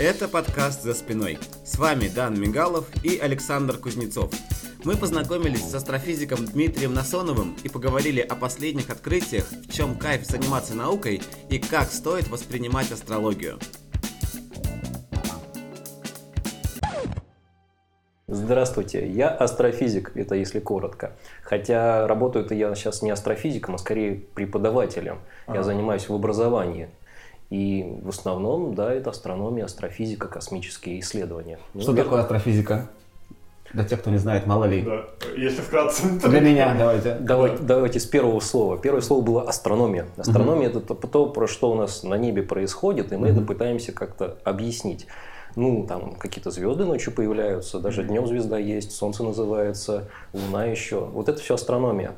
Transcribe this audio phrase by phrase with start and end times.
[0.00, 1.40] Это подкаст «За спиной».
[1.64, 4.30] С вами Дан Мигалов и Александр Кузнецов.
[4.84, 10.76] Мы познакомились с астрофизиком Дмитрием Насоновым и поговорили о последних открытиях, в чем кайф заниматься
[10.76, 11.20] наукой
[11.50, 13.58] и как стоит воспринимать астрологию.
[18.28, 21.16] Здравствуйте, я астрофизик, это если коротко.
[21.42, 25.18] Хотя работаю это я сейчас не астрофизиком, а скорее преподавателем.
[25.52, 26.88] Я занимаюсь в образовании.
[27.50, 31.58] И в основном, да, это астрономия, астрофизика, космические исследования.
[31.78, 32.90] Что Ну, такое астрофизика?
[33.72, 34.82] Для тех, кто не знает, мало ли.
[34.82, 35.04] Да,
[35.36, 36.08] если вкратце.
[36.26, 37.16] Для меня, давайте.
[37.20, 38.78] Давайте, давайте с первого слова.
[38.78, 40.06] Первое слово было астрономия.
[40.16, 43.92] Астрономия это то, то, про что у нас на небе происходит, и мы это пытаемся
[43.92, 45.06] как-то объяснить.
[45.56, 51.00] Ну, там какие-то звезды ночью появляются, даже днем звезда есть, Солнце называется, Луна еще.
[51.00, 52.12] Вот это все астрономия.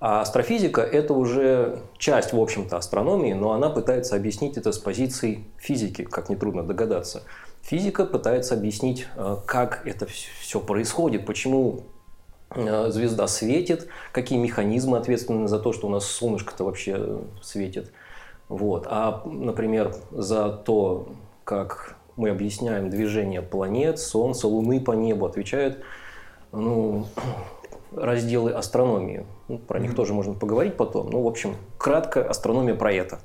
[0.00, 5.44] А астрофизика– это уже часть, в общем-то, астрономии, но она пытается объяснить это с позиции
[5.58, 7.22] физики, как нетрудно догадаться.
[7.60, 11.82] Физика пытается объяснить, э, как это все происходит, почему
[12.54, 17.92] э, звезда светит, какие механизмы ответственны за то, что у нас солнышко-то вообще э, светит.
[18.48, 18.86] Вот.
[18.88, 21.10] А, например, за то,
[21.44, 25.78] как мы объясняем движение планет, Солнца, Луны по небу, отвечают
[26.52, 27.06] ну,
[27.92, 29.26] разделы астрономии.
[29.50, 31.10] Ну, про них тоже можно поговорить потом.
[31.10, 33.18] Ну, в общем, кратко астрономия про это.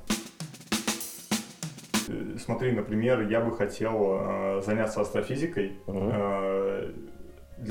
[2.08, 5.78] Э, Смотри, например, я бы хотел э, заняться астрофизикой,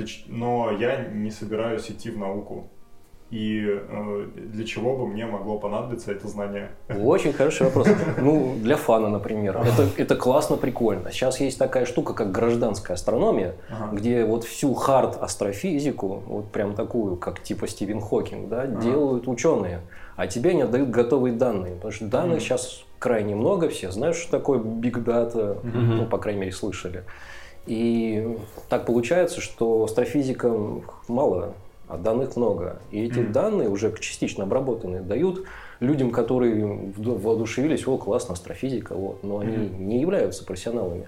[0.06, 2.72] ч- но я не собираюсь идти в науку.
[3.32, 6.70] И э, для чего бы мне могло понадобиться это знание?
[6.90, 7.88] Очень хороший вопрос.
[8.22, 9.58] Ну, для фана, например.
[9.58, 11.12] Это, это классно, прикольно.
[11.12, 13.96] Сейчас есть такая штука, как гражданская астрономия, Ага.
[13.96, 19.82] где вот всю хард астрофизику, вот прям такую, как типа Стивен Хокинг, да, делают ученые,
[20.16, 24.32] а тебе не отдают готовые данные, потому что данных сейчас крайне много, все знают, что
[24.32, 27.04] такое биг дата, ну, по крайней мере, слышали.
[27.66, 28.38] И
[28.70, 31.54] так получается, что астрофизикам мало,
[31.88, 32.80] а данных много.
[32.92, 35.46] И эти данные, уже частично обработанные, дают
[35.80, 41.08] людям, которые воодушевились, о, классно, астрофизика, вот, но они не являются профессионалами.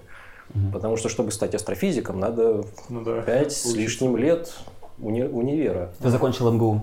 [0.72, 3.20] Потому что, чтобы стать астрофизиком, надо Ну да.
[3.22, 3.78] пять с Учиться.
[3.78, 4.54] лишним лет
[4.98, 5.92] уни- универа.
[6.00, 6.82] Ты закончил МГУ.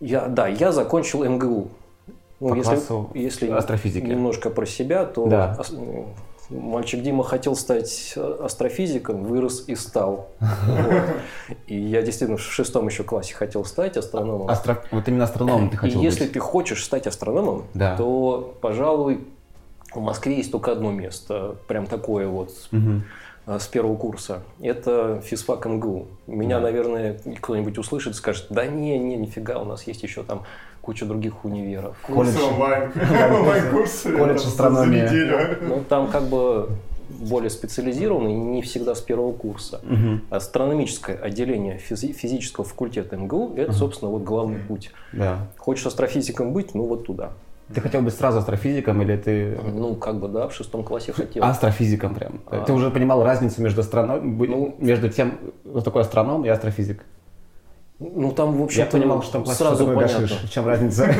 [0.00, 1.68] Я, да, я закончил МГУ.
[2.40, 4.04] Ну, По если, классу если астрофизики.
[4.04, 5.58] немножко про себя, то Да.
[6.50, 10.28] Мальчик Дима хотел стать э, астрофизиком, вырос и стал.
[10.40, 11.02] Вот.
[11.66, 14.48] И я действительно в шестом еще классе хотел стать астрономом.
[14.48, 14.82] Астро...
[14.90, 16.32] Вот именно астрономом ты И хотел если быть.
[16.34, 17.96] ты хочешь стать астрономом, Да.
[17.96, 19.26] то, пожалуй,
[19.94, 22.50] в Москве есть только одно место, прям такое вот.
[23.46, 24.42] А, с первого курса.
[24.60, 26.06] Это физфак МГУ.
[26.26, 30.42] Меня, наверное, кто-нибудь услышит и скажет, да не, не, нифига, у нас есть еще там
[30.82, 31.96] куча других универов.
[32.02, 32.52] Курсы Колледж.
[32.52, 32.92] онлайн.
[33.34, 34.12] Онлайн-курсы.
[34.16, 35.00] Колледж астрономии.
[35.62, 36.70] Ну, там как бы
[37.08, 39.80] более специализированный, не всегда с первого курса.
[40.28, 44.90] Астрономическое отделение физи- физического факультета МГУ– это, собственно, вот главный путь.
[45.12, 45.46] Да.
[45.56, 47.30] Хочешь астрофизиком быть, ну вот туда.
[47.74, 49.58] Ты хотел быть сразу астрофизиком или ты...
[49.74, 51.42] Ну, как бы, да, в шестом классе хотел.
[51.42, 52.40] Астрофизиком прям.
[52.46, 52.64] А.
[52.64, 54.38] Ты уже понимал разницу между астроном...
[54.38, 54.76] Ну.
[54.78, 57.04] между тем, что такое астроном и астрофизик.
[57.98, 60.20] Ну, там, в общем Я понимал, что класс сразу что понятно.
[60.20, 60.42] гашиш.
[60.42, 61.08] В чем разница?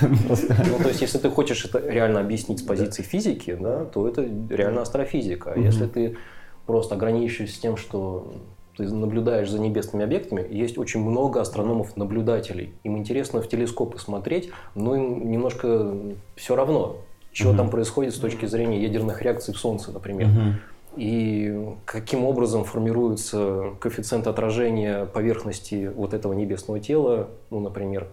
[0.00, 4.26] Ну, то есть, если ты хочешь это реально объяснить с позиции физики, да, то это
[4.50, 5.52] реально астрофизика.
[5.54, 6.16] А если ты
[6.64, 8.32] просто ограничиваешься тем, что
[8.76, 12.74] ты наблюдаешь за небесными объектами, есть очень много астрономов-наблюдателей.
[12.84, 15.94] Им интересно в телескопы смотреть, но им немножко
[16.36, 16.98] все равно,
[17.32, 20.28] что там происходит с точки зрения ядерных реакций в Солнце, например.
[20.28, 20.54] Мгм.
[20.96, 28.08] И каким образом формируется коэффициент отражения поверхности вот этого небесного тела, ну, например,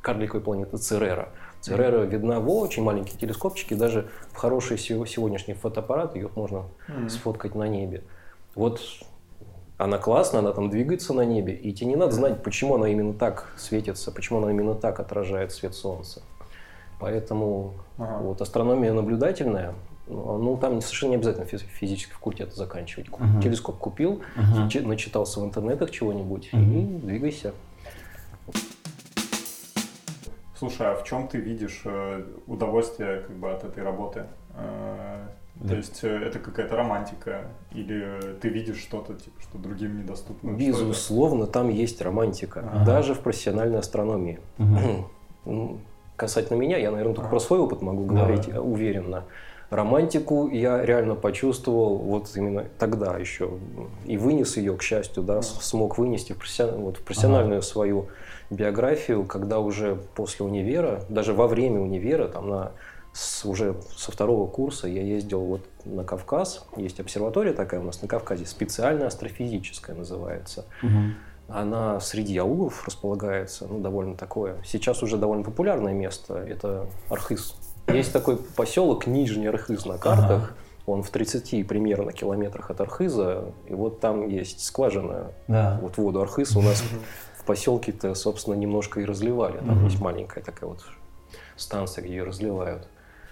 [0.00, 1.28] карликовой планеты Церера.
[1.60, 6.62] Церера видна в очень маленькие телескопчики, даже в хороший сего- сегодняшний фотоаппарат ее можно
[7.08, 8.02] сфоткать на небе.
[8.54, 8.80] Вот
[9.78, 13.12] она классная, она там двигается на небе, и тебе не надо знать, почему она именно
[13.12, 16.22] так светится, почему она именно так отражает свет Солнца.
[16.98, 18.18] Поэтому Ага.
[18.22, 19.74] вот астрономия наблюдательная,
[20.06, 23.08] ну, ну, там совершенно не обязательно физ- физический факультет заканчивать.
[23.10, 23.40] Мгм.
[23.42, 24.22] Телескоп купил,
[24.70, 27.00] чи- начитался в интернетах чего-нибудь и Мгм.
[27.00, 27.52] двигайся.
[30.58, 34.24] Слушай, а в чем ты видишь э, удовольствие как бы от этой работы?
[35.60, 35.70] Да.
[35.70, 40.50] То есть э, это какая-то романтика или ты видишь что-то, типа, что другим недоступно?
[40.50, 42.84] Безусловно, там есть романтика, Ага.
[42.84, 44.38] даже в профессиональной астрономии.
[45.44, 45.78] Ну,
[46.16, 47.36] Касательно меня, я, наверное, только Ага.
[47.36, 49.24] про свой опыт могу говорить э, уверенно.
[49.68, 53.50] Романтику я реально почувствовал вот именно тогда еще.
[54.06, 58.06] И вынес ее, к счастью, да, с- смог вынести в, профессион- вот в профессиональную свою
[58.48, 62.72] биографию, когда уже после универа, даже во время универа, там на
[63.16, 66.66] с, уже со второго курса я ездил вот на Кавказ.
[66.76, 70.66] Есть обсерватория такая у нас на Кавказе, специальная астрофизическая называется.
[71.48, 74.56] Она среди аулов располагается, ну, довольно такое.
[74.64, 76.34] Сейчас уже довольно популярное место.
[76.34, 77.54] Это Архыз.
[77.86, 80.54] Есть такой поселок Нижний Архыз на картах.
[80.86, 83.44] Он в 30 примерно километрах от Архыза.
[83.66, 85.30] И вот там есть скважина.
[85.46, 85.78] Да.
[85.80, 86.82] Вот воду Архыз у нас
[87.38, 89.58] в поселке-то, собственно, немножко и разливали.
[89.58, 90.84] Там есть маленькая такая вот
[91.56, 92.88] станция, где ее разливают.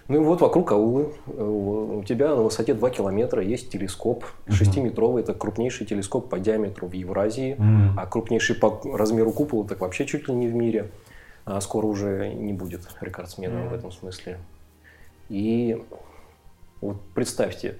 [0.09, 1.12] Ну и вот вокруг аулы.
[1.27, 4.25] Э, У тебя на высоте 2 километра есть телескоп.
[4.47, 5.23] 6-метровый.
[5.23, 7.55] Это крупнейший телескоп по диаметру в Евразии.
[7.59, 7.99] Мгм.
[7.99, 10.91] А крупнейший по размеру купола так вообще чуть ли не в мире.
[11.47, 14.39] А скоро уже не будет рекордсменом в этом смысле.
[15.29, 15.83] И
[16.81, 17.77] вот представьте,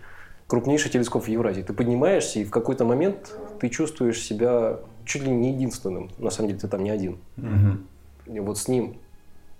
[0.47, 1.63] крупнейший телескоп в Евразии.
[1.63, 6.11] Ты поднимаешься, и в какой-то момент ты чувствуешь себя чуть ли не единственным.
[6.19, 7.19] На самом деле ты там не один.
[7.37, 7.87] Мгм.
[8.27, 8.97] И вот с ним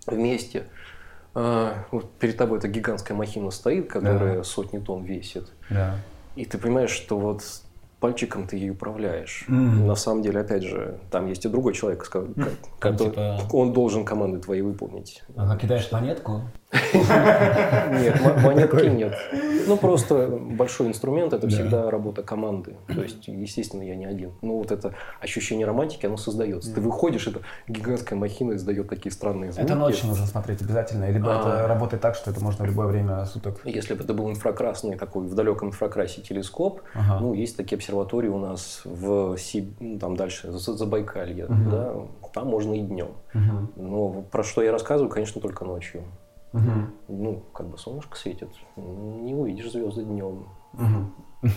[0.07, 0.65] вместе
[1.35, 5.53] а, вот перед тобой эта гигантская махина стоит, которая сотни тонн весит.
[5.71, 5.97] Да.
[6.37, 7.43] И ты понимаешь, что вот
[8.01, 9.45] пальчиком ты ей управляешь.
[9.49, 9.87] Мгм.
[9.87, 12.49] На самом деле, опять же, там есть и другой человек, ска- ка- Там,
[12.79, 15.23] который- типа- он должен команды твои выполнить.
[15.37, 16.43] Ага, кидаешь монетку.
[16.75, 19.15] Нет, мо- монетки нет.
[19.67, 21.49] Ну, просто большой инструмент– это Да.
[21.49, 22.77] всегда работа команды.
[22.87, 24.33] То есть, естественно, я не один.
[24.43, 26.75] Ну, вот это ощущение романтики, оно создается.
[26.75, 29.65] Ты выходишь, это гигантская махина издает такие странные звуки.
[29.65, 31.41] Это ночью нужно смотреть обязательно, либо А.
[31.41, 33.61] это работает так, что это можно в любое время суток.
[33.65, 36.83] Если бы это был инфракрасный такой в далеком инфракрасе телескоп,
[37.21, 39.37] ну есть такие обсерватории у нас в
[39.81, 41.71] ну, там дальше за Забайкалье, Мгм.
[41.71, 41.95] да,
[42.33, 43.09] там можно и днем.
[43.77, 46.03] Но про что я рассказываю, конечно, только ночью.
[46.55, 46.93] Мгм.
[47.09, 51.13] Ну, как бы солнышко светит, не увидишь звезды днем, Мгм.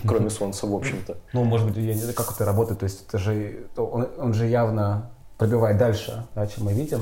[0.07, 1.17] кроме солнца, в общем-то.
[1.33, 2.79] Ну, может быть, я не знаю, как это работает.
[2.79, 6.99] То есть это же он, он же явно пробивает дальше, да, чем мы видим.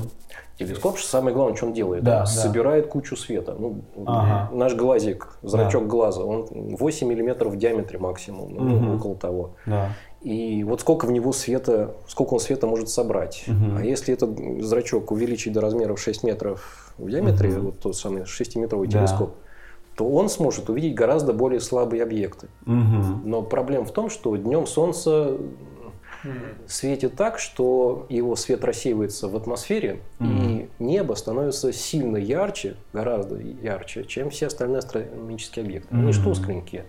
[0.59, 2.25] Телескоп, же самое главное, что он делает, Да, он да.
[2.25, 3.56] собирает кучу света.
[3.57, 4.50] Ну, Ага.
[4.53, 8.95] Наш глазик, зрачок глаза, он 8 миллиметров в диаметре максимум, ну, Мгм.
[8.95, 9.51] около того.
[9.65, 9.89] Да.
[10.21, 13.44] И вот сколько в него света, сколько он света может собрать.
[13.47, 13.77] Мгм.
[13.77, 17.65] А если этот зрачок увеличить до размеров 6 метров в диаметре, Мгм.
[17.65, 19.00] вот тот самый 6-метровый Да.
[19.06, 19.35] телескоп,
[19.95, 22.47] то он сможет увидеть гораздо более слабые объекты.
[22.65, 23.21] Мгм.
[23.23, 25.38] Но проблема в том, что днем Солнце
[26.68, 34.03] светит так, что его свет рассеивается в атмосфере, и небо становится сильно ярче, гораздо ярче,
[34.06, 35.95] чем все остальные астрономические объекты.
[35.95, 36.85] Они же тускленькие.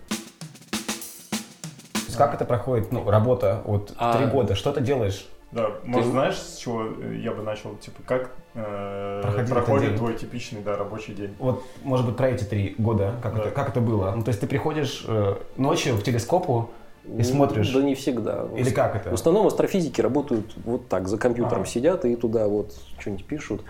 [2.17, 5.27] Есть как это проходит, ну, работа, вот А- три года, что ты делаешь?
[5.51, 6.83] Да, может, знаешь, с чего
[7.13, 7.75] я бы начал?
[7.75, 11.33] Типа, как э, Проходил проходит твой типичный, да, рабочий день?
[11.39, 13.41] Вот, может быть, про эти три года, как, Да.
[13.43, 14.11] это, как это было?
[14.13, 16.71] Ну, то есть ты приходишь э, ночью в телескопу
[17.17, 17.71] и смотришь?
[17.71, 18.45] Да не всегда.
[18.55, 19.09] Или как это?
[19.11, 21.69] В основном астрофизики работают вот так, за компьютером Ага.
[21.69, 23.61] сидят и туда вот что-нибудь пишут.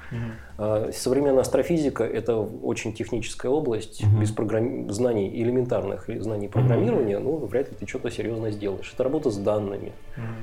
[0.58, 4.20] А Современная астрофизика– это очень техническая область, Мгм.
[4.22, 8.92] без программи- знаний элементарных знаний программирования, ну, вряд ли ты что-то серьезно сделаешь.
[8.94, 9.92] Это работа с данными.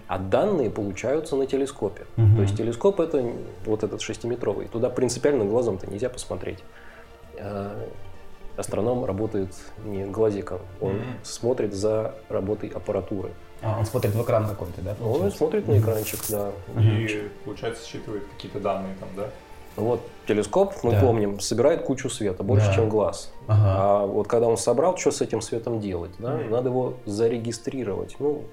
[0.07, 2.03] А данные получаются на телескопе.
[2.17, 2.37] Мгм.
[2.37, 3.25] То есть телескоп– это
[3.65, 4.69] вот этот шестиметровый.
[4.69, 6.61] Туда принципиально глазом-то нельзя посмотреть.
[8.57, 9.49] Астроном работает
[9.85, 11.05] не глазиком, он Мгм.
[11.23, 13.31] смотрит за работой аппаратуры.
[13.63, 14.91] А, он смотрит в экран какой-то, да?
[14.93, 15.39] Он получается?
[15.39, 16.51] смотрит на экранчик, да.
[16.81, 19.31] И, получается, считывает какие-то данные там, да?
[19.77, 21.01] Вот телескоп, мы Да.
[21.01, 22.75] помним, собирает кучу света, больше, Да.
[22.75, 23.33] чем глаз.
[23.49, 23.75] Ага.
[24.03, 26.13] А вот когда он собрал, что с этим светом делать?
[26.19, 26.37] Да?
[26.37, 26.51] Мгм.
[26.51, 28.15] Надо его зарегистрировать.
[28.21, 28.45] Ну,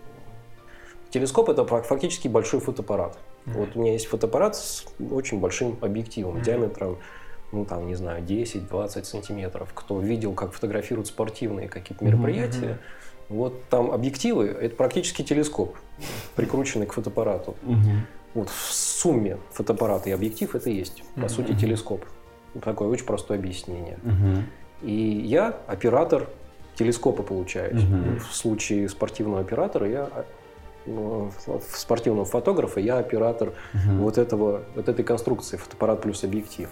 [1.12, 3.18] телескоп это фак- фактически большой фотоаппарат.
[3.46, 6.44] Вот у меня есть фотоаппарат с очень большим объективом, Мгм.
[6.44, 6.98] диаметром,
[7.52, 9.72] ну там, не знаю, 10-20 сантиметров.
[9.74, 12.80] Кто видел, как фотографируют спортивные какие-то мероприятия,
[13.30, 15.76] вот там объективы, это практически телескоп,
[16.36, 17.56] прикрученный к фотоаппарату.
[17.64, 18.06] Мгм.
[18.34, 21.30] Вот в сумме фотоаппарат и объектив это и есть, по Мгм.
[21.30, 22.06] сути, телескоп.
[22.62, 23.98] Такое очень простое объяснение.
[24.04, 24.46] Мгм.
[24.82, 26.28] И я оператор
[26.76, 27.84] телескопа получаюсь.
[27.84, 28.20] Мгм.
[28.20, 30.26] В случае спортивного оператора я а,
[30.86, 31.32] ну,
[31.74, 34.00] спортивного фотографа я оператор Мгм.
[34.02, 36.70] вот этого вот этой конструкции фотоаппарат плюс объектив.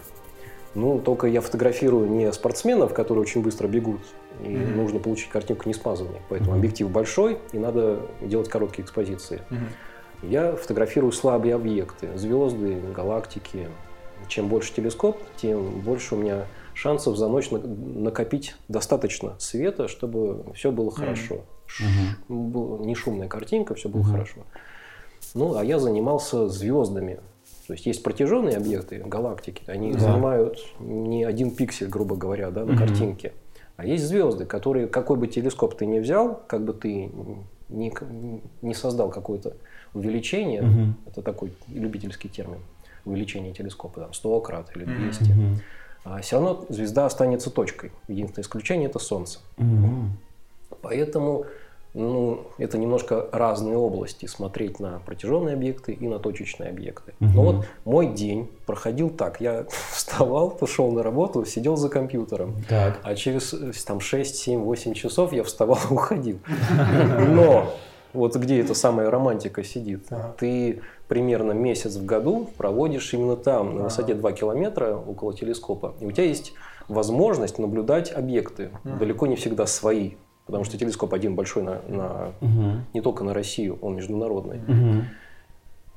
[0.74, 4.00] Ну, только я фотографирую не спортсменов, которые очень быстро бегут,
[4.42, 4.76] и Мгм.
[4.76, 6.20] нужно получить картинку не смазанной.
[6.28, 6.58] Поэтому Мгм.
[6.60, 9.42] объектив большой, и надо делать короткие экспозиции.
[10.22, 13.68] Я фотографирую слабые объекты, звезды, галактики.
[14.28, 20.44] Чем больше телескоп, тем больше у меня шансов за ночь на- накопить достаточно света, чтобы
[20.54, 21.40] все было хорошо.
[22.28, 22.50] Мгм.
[22.52, 24.10] Была не шумная картинка, все было Мгм.
[24.12, 24.40] хорошо.
[25.34, 27.20] Ну, а я занимался звездами.
[27.70, 30.00] То есть есть протяженные объекты, галактики, они Да.
[30.00, 32.76] занимают не один пиксель, грубо говоря, да, на Мгм.
[32.76, 33.32] картинке.
[33.76, 37.12] А есть звезды, которые, какой бы телескоп ты ни взял, как бы ты
[37.68, 37.92] не,
[38.60, 39.56] не создал какое-то
[39.94, 40.96] увеличение, Мгм.
[41.06, 42.58] это такой любительский термин,
[43.04, 44.94] увеличение телескопа, там, 100 крат или Мгм.
[44.96, 45.60] 200, Мгм.
[46.02, 47.92] а все равно звезда останется точкой.
[48.08, 49.38] Единственное исключение– это Солнце.
[50.82, 51.46] Поэтому
[51.92, 57.14] ну, это немножко разные области, смотреть на протяженные объекты и на точечные объекты.
[57.18, 57.34] Мгм.
[57.34, 59.40] Но вот мой день проходил так.
[59.40, 62.54] Я вставал, пошел на работу, сидел за компьютером.
[62.68, 63.00] Так.
[63.02, 66.38] А через э, там 6, 7, 8 часов я вставал и уходил.
[67.28, 67.72] Но
[68.12, 70.06] вот где эта самая романтика сидит?
[70.10, 70.34] Ага.
[70.38, 75.94] Ты примерно месяц в году проводишь именно там, на высоте 2 километра около телескопа.
[76.00, 76.52] И у тебя есть
[76.88, 80.12] возможность наблюдать объекты, далеко не всегда свои.
[80.50, 82.84] Потому что телескоп один большой на, на- Мгм.
[82.92, 84.58] не только на Россию, он международный.
[84.66, 85.04] Мгм.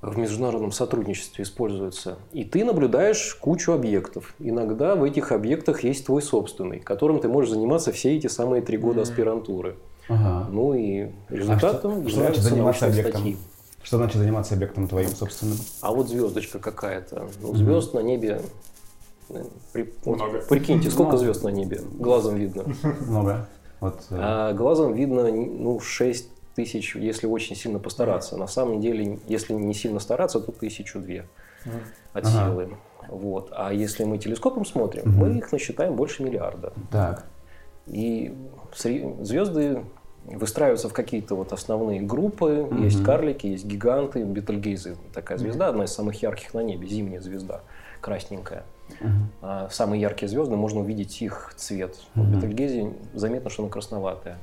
[0.03, 2.17] В международном сотрудничестве используется.
[2.33, 4.35] И ты наблюдаешь кучу объектов.
[4.37, 8.77] Иногда в этих объектах есть твой собственный, которым ты можешь заниматься все эти самые три
[8.77, 9.09] года Мгм.
[9.09, 9.75] аспирантуры.
[10.07, 10.47] Ага.
[10.51, 13.13] Ну и результатом что- что значит заниматься объектом?
[13.21, 13.37] статьи.
[13.81, 15.57] Что значит заниматься объектом твоим собственным?
[15.81, 17.27] А вот звездочка какая-то.
[17.41, 18.41] Ну, звезд на небе.
[19.29, 19.41] э,
[19.71, 20.41] при- вот Много.
[20.49, 21.81] прикиньте, сколько звезд на небе?
[21.97, 22.65] Глазом видно.
[23.07, 23.47] Много.
[23.83, 24.05] Вот.
[24.11, 28.37] э, А глазом видно ну, 6 тысяч, если очень сильно постараться.
[28.37, 31.25] На самом деле, если не сильно стараться, то тысячу две
[31.65, 31.79] Мгм.
[32.13, 32.29] от Ага.
[32.49, 32.69] силы.
[33.09, 33.49] Вот.
[33.51, 35.17] А если мы телескопом смотрим, Мгм.
[35.19, 36.71] мы их насчитаем больше миллиарда.
[36.91, 37.25] Так.
[37.87, 38.33] И
[39.21, 39.83] звезды
[40.25, 42.65] выстраиваются в какие-то вот основные группы.
[42.69, 42.83] Мгм.
[42.83, 44.23] Есть карлики, есть гиганты.
[44.23, 47.61] Бетельгейзе такая звезда, одна из самых ярких на небе, зимняя звезда,
[47.99, 48.63] красненькая.
[49.41, 51.97] А самые яркие звезды, можно увидеть их цвет.
[52.15, 52.35] Вот Мгм.
[52.35, 54.37] Бетельгейзе заметно, что она красноватая.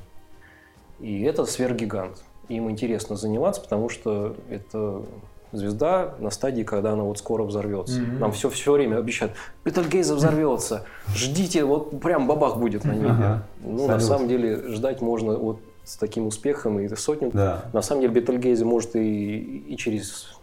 [0.99, 2.23] И это сверхгигант.
[2.49, 5.03] Им интересно заниматься, потому что это
[5.51, 7.99] звезда на стадии, когда она вот скоро взорвется.
[7.99, 8.19] Мгм.
[8.19, 9.33] Нам все, все время обещают,
[9.65, 13.09] Бетельгейзе взорвется, ждите, вот прям бабах будет на небе.
[13.09, 13.43] Ага.
[13.61, 17.31] Ну, на самом деле, ждать можно вот с таким успехом и сотню.
[17.33, 17.65] Да.
[17.73, 20.39] На самом деле, Бетельгейзе может и, и через,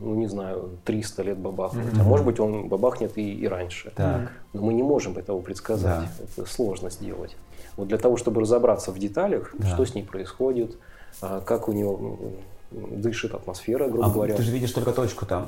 [0.00, 1.92] ну, не знаю, 300 лет бабахнуть.
[1.92, 2.04] А Мгм.
[2.08, 3.92] может быть, он бабахнет и, и раньше.
[3.94, 4.32] Так.
[4.52, 6.08] Но мы не можем этого предсказать.
[6.36, 7.36] Это сложно сделать.
[7.76, 9.66] Вот для того, чтобы разобраться в деталях, Да.
[9.68, 10.76] что с ней происходит,
[11.22, 11.88] а, как у нее
[12.72, 14.34] м, дышит атмосфера, грубо А говоря.
[14.34, 15.46] ты же видишь только точку там.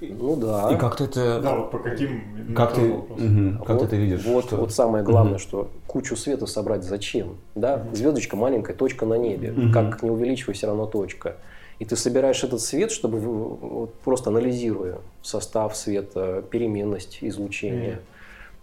[0.00, 0.70] Ну да.
[0.72, 1.40] И как ты это...
[1.40, 2.54] Да, вот по каким...
[2.54, 4.24] Как ты, мгм, как вот, ты это видишь?
[4.24, 5.40] Вот, Что- вот самое главное, Мгм.
[5.40, 7.36] что кучу света собрать зачем?
[7.56, 7.84] Да?
[7.92, 9.50] Звездочка маленькая, точка на небе.
[9.50, 9.72] Мгм.
[9.72, 11.36] Как не увеличивай, все равно точка.
[11.78, 18.00] И ты собираешь этот свет, чтобы вот просто анализируя состав света, переменность излучения,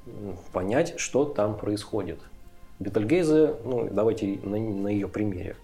[0.06, 2.20] м, понять, что там происходит.
[2.80, 5.56] Бетельгейзе, ну давайте на, на ее примере,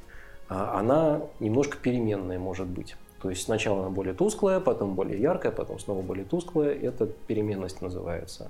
[0.47, 2.95] а, она немножко переменная может быть.
[3.21, 6.73] То есть сначала она более тусклая, потом более яркая, потом снова более тусклая.
[6.73, 8.49] Это переменность называется.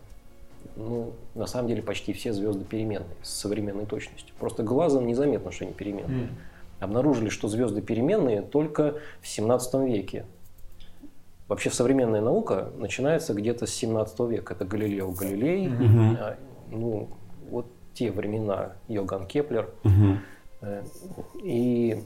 [0.78, 4.34] Ну, на самом деле почти все звезды переменные с современной точностью.
[4.40, 6.24] Просто глазом незаметно, что они переменные.
[6.24, 6.30] М.
[6.82, 10.26] Обнаружили, что звезды переменные только в 17 веке.
[11.48, 14.56] Вообще современная наука начинается где-то с 17 века.
[14.56, 15.70] Это Галилео Галилей,
[16.20, 16.38] а,
[16.72, 17.10] ну,
[17.50, 19.70] вот те времена Йоган Кеплер.
[20.62, 20.84] Э,
[21.44, 22.04] И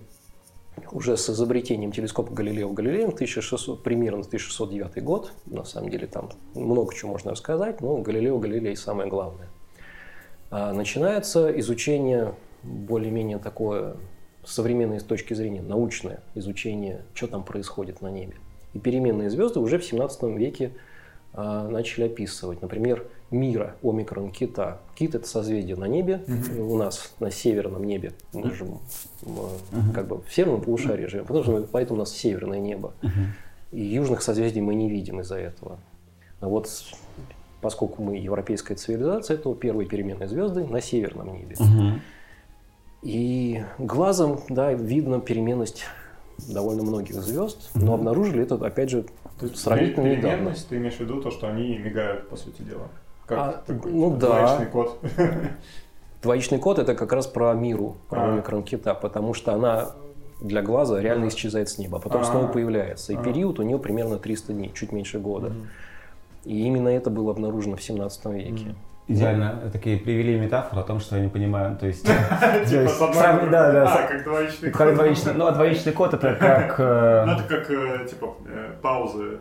[0.91, 6.93] уже с изобретением телескопа Галилео Галилеем 1600, примерно 1609 год, на самом деле там много
[6.93, 9.47] чего можно рассказать, но Галилео Галилей самое главное.
[10.51, 13.95] А, Начинается изучение более-менее такое
[14.45, 18.35] современное с точки зрения, научное изучение, что там происходит на небе.
[18.73, 20.71] И переменные звезды уже в 17 веке
[21.33, 22.61] а, начали описывать.
[22.61, 24.79] Например, Мира, омикрон кита.
[24.93, 26.23] Кит– это созвездие на небе,
[26.59, 28.13] у нас на северном небе.
[28.33, 32.59] Мы же м, как бы в северном полушарии живем, потому что поэтому у нас северное
[32.59, 32.93] небо.
[33.71, 35.79] И южных созвездий мы не видим из-за этого.
[36.39, 36.69] А вот
[37.61, 41.55] поскольку мы европейская цивилизация, то первые переменные звезды на северном небе.
[41.59, 42.01] Мгм.
[43.05, 45.85] И глазом, да, видно переменность
[46.49, 49.05] довольно многих звезд, но обнаружили это, опять же,
[49.39, 50.21] То есть сравнительно недавно.
[50.37, 52.87] переменность, ты имеешь в виду то, что они мигают, по сути дела?
[53.27, 54.27] Как А, такой ну да.
[54.27, 54.99] двоичный код.
[56.23, 58.33] Двоичный код– это как раз про миру, про А.
[58.33, 59.91] омикрон кита, потому что она
[60.41, 62.25] для глаза реально исчезает с неба, а потом А.
[62.25, 63.13] снова появляется.
[63.13, 63.21] И А.
[63.21, 65.53] период у нее примерно 300 дней, чуть меньше года.
[66.43, 68.73] И именно это было обнаружено в 17 веке.
[69.07, 71.77] Идеально такие привели метафору о том, что я не понимаю.
[71.77, 72.03] То есть,
[72.67, 74.95] Типа сам- да, да, А, как двоичный как код.
[74.95, 76.75] двоичный, ну, а двоичный код это как...
[76.79, 79.37] э, Ну, это как, э, типа, э, паузы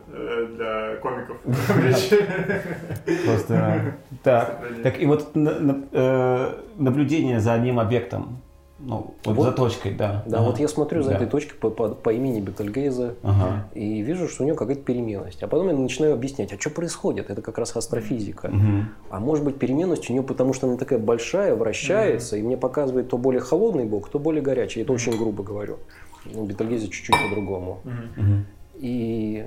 [0.55, 1.37] для комиков.
[3.25, 3.93] Просто
[4.23, 4.59] так.
[4.83, 8.41] Так и вот на- на- наблюдение за одним объектом,
[8.85, 9.43] ну, вот, Вот.
[9.45, 10.23] за точкой, да.
[10.27, 10.47] Да, Ага.
[10.47, 11.15] вот я смотрю за Да.
[11.15, 13.67] этой точкой по, по- по имени Бетельгейзе Ага.
[13.73, 15.41] и вижу, что у нее какая-то переменность.
[15.43, 17.29] А потом я начинаю объяснять, а что происходит?
[17.29, 18.49] Это как раз астрофизика.
[18.49, 18.89] Мгм.
[19.09, 23.09] А может быть переменность у нее потому, что она такая большая, вращается, и мне показывает
[23.09, 24.81] то более холодный бок, то более горячий.
[24.81, 25.77] Это очень грубо говорю.
[26.25, 27.79] Ну, Бетельгейзе чуть-чуть по-другому.
[27.83, 28.45] Мгм.
[28.75, 29.45] И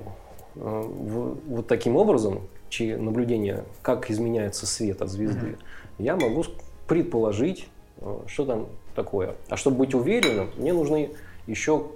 [0.55, 5.57] э, в- вот таким образом чи наблюдения, как изменяется свет от звезды,
[5.97, 6.43] я могу
[6.87, 7.67] предположить,
[8.01, 8.65] э, что там
[9.03, 9.35] такое.
[9.49, 11.11] А чтобы быть уверенным, мне нужны
[11.47, 11.87] еще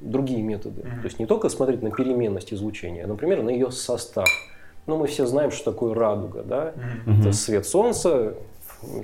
[0.00, 0.82] другие методы.
[0.82, 4.28] То есть не только смотреть на переменность излучения, а, например, на ее состав.
[4.86, 6.74] Ну, мы все знаем, что такое радуга, да?
[7.06, 8.34] Это свет солнца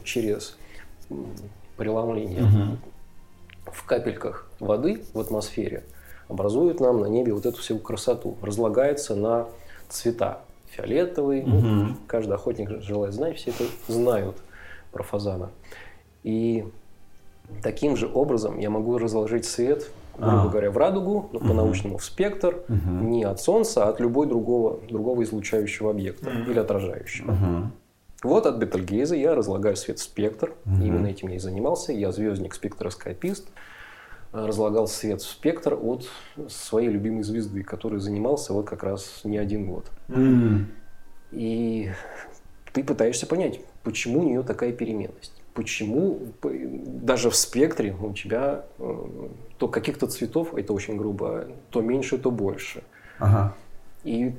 [0.04, 0.56] через
[1.76, 2.78] преломление
[3.72, 5.84] в капельках воды в атмосфере
[6.28, 8.36] образует нам на небе вот эту всю красоту.
[8.42, 9.46] Разлагается на
[9.88, 10.40] цвета.
[10.70, 11.42] Фиолетовый.
[11.42, 14.36] ну, каждый охотник желает знать, все это знают
[14.92, 15.50] про фазана.
[16.24, 16.66] И
[17.62, 20.48] таким же образом я могу разложить свет, грубо А.
[20.48, 25.22] говоря, в радугу, ну, по-научному в спектр, не от Солнца, а от любой другого, другого
[25.22, 27.32] излучающего объекта или отражающего.
[27.32, 27.72] Мгм.
[28.24, 30.52] Вот от Бетельгейза я разлагаю свет в спектр.
[30.66, 31.92] Именно этим я и занимался.
[31.92, 33.48] Я звездник, спектроскопист.
[34.32, 36.08] А, Разлагал свет в спектр от
[36.48, 39.86] своей любимой звезды, которой занимался вот как раз не один год.
[40.08, 40.66] М.
[41.30, 41.90] И
[42.72, 45.37] ты пытаешься понять, почему у нее такая переменность.
[45.54, 49.28] Почему даже в спектре у тебя э,
[49.58, 52.82] то каких-то цветов, это очень грубо, то меньше, то больше.
[53.18, 53.54] Ага.
[54.04, 54.32] И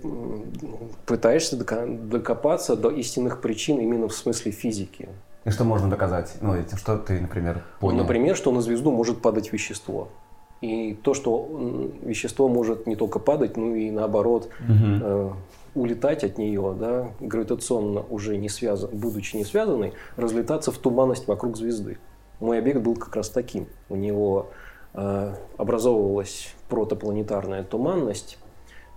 [1.05, 5.09] пытаешься докопаться до истинных причин именно в смысле физики.
[5.45, 6.35] И что можно доказать?
[6.41, 7.99] Ну, этим, что ты, например, понял?
[7.99, 10.09] Например, что на звезду может падать вещество.
[10.61, 11.47] И то, что
[12.01, 15.01] вещество может не только падать, но и наоборот Мгм.
[15.01, 15.29] э,
[15.75, 21.55] улетать от нее, да, гравитационно уже не связан, будучи не связанной, разлетаться в туманность вокруг
[21.55, 21.97] звезды.
[22.41, 23.67] Мой объект был как раз таким.
[23.89, 24.47] У него
[24.93, 28.37] э, образовывалась протопланетарная туманность,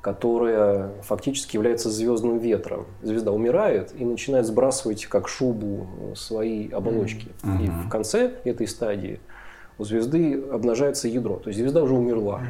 [0.00, 2.86] которая фактически является звездным ветром.
[3.02, 7.28] Звезда умирает и начинает сбрасывать как шубу свои оболочки.
[7.62, 9.20] И в конце этой стадии
[9.78, 11.36] у звезды обнажается ядро.
[11.36, 12.42] То есть звезда уже умерла.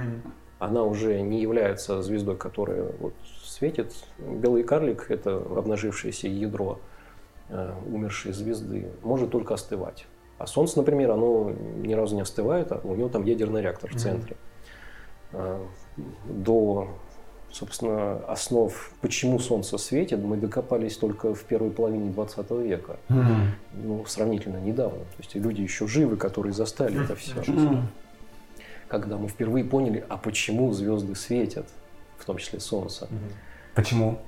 [0.59, 3.15] Она уже не является звездой, которая вот
[3.45, 3.93] светит.
[4.19, 6.79] Белый карлик– это обнажившееся ядро
[7.49, 10.07] э, умершей звезды, может только остывать.
[10.39, 13.97] А Солнце, например, оно ни разу не остывает, а у него там ядерный реактор в
[13.97, 14.37] центре.
[15.33, 15.61] Э,
[16.25, 16.89] До,
[17.53, 22.97] собственно, основ, почему Солнце светит, мы докопались только в первой половине 20 века.
[23.09, 23.55] Мгм.
[23.75, 24.99] Ну, сравнительно недавно.
[25.01, 27.43] То есть люди еще живы, которые застали это все.
[27.47, 27.89] М.
[28.89, 31.69] Когда мы впервые поняли, а почему звезды светят,
[32.19, 33.09] в том числе Солнце.
[33.75, 34.19] Почему?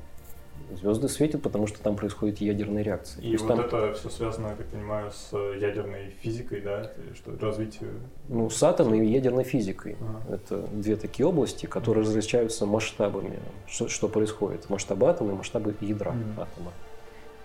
[0.81, 3.21] Звезды светят, потому что там происходит ядерная реакция.
[3.21, 6.91] То И вот там, это все связано, я так понимаю, с э, ядерной физикой, да,
[7.15, 7.91] что развитие.
[8.29, 9.97] ну, с атомной и ядерной физикой.
[10.01, 10.35] Ага.
[10.35, 13.39] Это две такие области, которые различаются масштабами.
[13.69, 14.69] Что, что происходит?
[14.71, 16.41] Масштабы атома и масштабы ядра Мгм.
[16.41, 16.73] атома.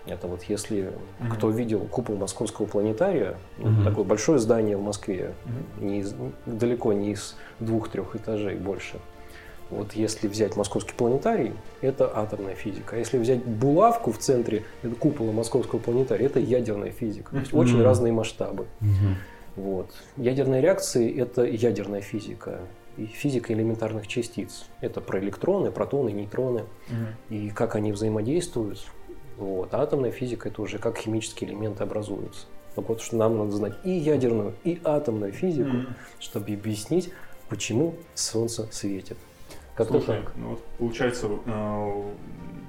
[0.06, 1.30] Это вот если Мгм.
[1.30, 3.84] кто видел купол Московского планетария, Мгм.
[3.84, 5.86] такое большое здание в Москве, Мгм.
[5.88, 6.14] не из-
[6.46, 8.98] далеко не из двух-трех этажей больше.
[9.70, 12.96] Вот если взять московский планетарий, это атомная физика.
[12.96, 17.30] А если взять булавку в центре это купола московского планетария, это ядерная физика.
[17.30, 17.60] То есть Мгм.
[17.60, 18.66] очень разные масштабы.
[18.80, 19.16] Мгм.
[19.56, 19.90] Вот.
[20.16, 22.60] Ядерные реакции– это ядерная физика.
[22.96, 24.66] И физика элементарных частиц.
[24.80, 26.64] Это про электроны, протоны, нейтроны
[27.30, 28.84] и как они взаимодействуют.
[29.38, 29.72] Вот.
[29.72, 32.46] А атомная физика– это уже как химические элементы образуются.
[32.74, 35.86] Так вот, что нам надо знать и ядерную, и атомную физику, Мгм.
[36.18, 37.10] чтобы объяснить,
[37.48, 39.16] почему Солнце светит.
[39.74, 40.32] Как-то Слушай, так.
[40.36, 42.02] ну вот получается, э,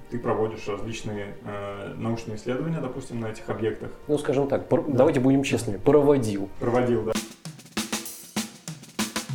[0.09, 3.91] ты проводишь различные э, научные исследования, допустим, на этих объектах.
[4.07, 6.49] Ну, скажем так, пор- давайте будем честными, проводил.
[6.59, 7.11] Проводил, да.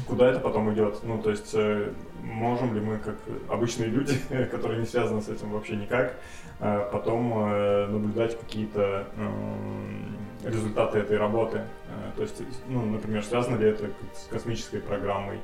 [0.07, 1.01] Куда это потом идет?
[1.03, 3.17] Ну, то есть, э, можем ли мы, как
[3.51, 4.17] обычные люди,
[4.51, 6.15] которые не связаны с этим вообще никак,
[6.61, 11.59] э, потом э, наблюдать какие-то м, результаты этой работы?
[11.89, 15.41] Э, То есть, ну, например, связано ли это с космической программой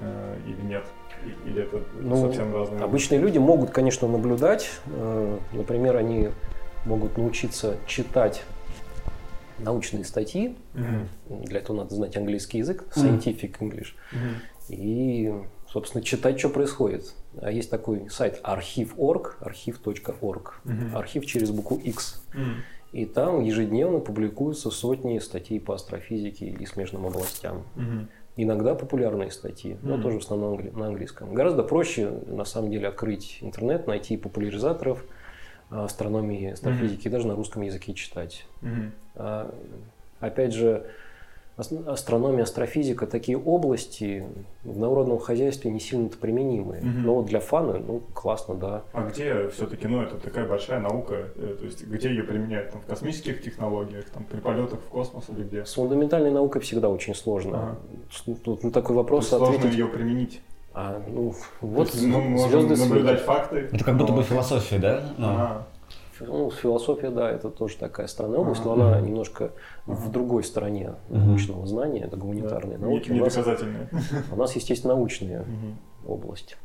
[0.00, 0.84] э, или нет?
[1.46, 2.82] Или это Ну, совсем разные?
[2.82, 4.70] Обычные люди могут, конечно, наблюдать.
[4.86, 6.30] Э, Например, они
[6.84, 8.42] могут научиться читать
[9.58, 10.56] научные статьи.
[10.74, 11.08] Мгм.
[11.44, 13.88] Для этого надо знать английский язык, scientific English.
[14.12, 14.36] Мгм.
[14.68, 15.32] И,
[15.70, 17.14] собственно, читать, что происходит.
[17.40, 20.60] А есть такой сайт архив.орг, архив.орг.
[20.64, 20.96] Мгм.
[20.96, 22.22] Архив через букву X.
[22.92, 27.64] И там ежедневно публикуются сотни статей по астрофизике и смежным областям.
[28.36, 30.02] Иногда популярные статьи, но Мгм.
[30.02, 31.34] тоже в основном на английском.
[31.34, 35.04] Гораздо проще, на самом деле, открыть интернет, найти популяризаторов
[35.70, 38.44] а, астрономии, астрофизики, и даже на русском языке читать.
[38.60, 38.92] Мгм.
[39.16, 39.54] А,
[40.20, 40.86] Опять же,
[41.56, 44.24] астрономия, астрофизика, такие области
[44.64, 46.82] в народном хозяйстве не сильно-то применимые.
[46.82, 47.02] Мгм.
[47.04, 48.82] Но вот для фана, ну, классно, да.
[48.92, 52.70] А где все-таки, ну, это такая большая наука, э, то есть где ее применяют?
[52.72, 55.64] Там, в космических технологиях, там, при полетах в космос или где?
[55.64, 57.78] С фундаментальной наукой всегда очень сложно.
[58.26, 58.36] Ага.
[58.44, 59.78] Тут на такой То вопрос есть сложно ответить.
[59.78, 60.40] ее применить.
[60.76, 63.68] А, ну, вот То есть можем звезды наблюдать факты.
[63.72, 65.04] Это как будто но- бы философия, да?
[65.16, 65.66] Ну, Ага.
[66.20, 68.74] Ну, философия, да, это тоже такая странная область, Ага.
[68.76, 69.52] но она немножко
[69.86, 72.86] в другой стороне научного знания, это гуманитарные Да.
[72.86, 73.10] науки.
[73.10, 73.36] Не- У нас,
[74.32, 75.78] у нас научные Мгм.
[76.06, 76.56] область.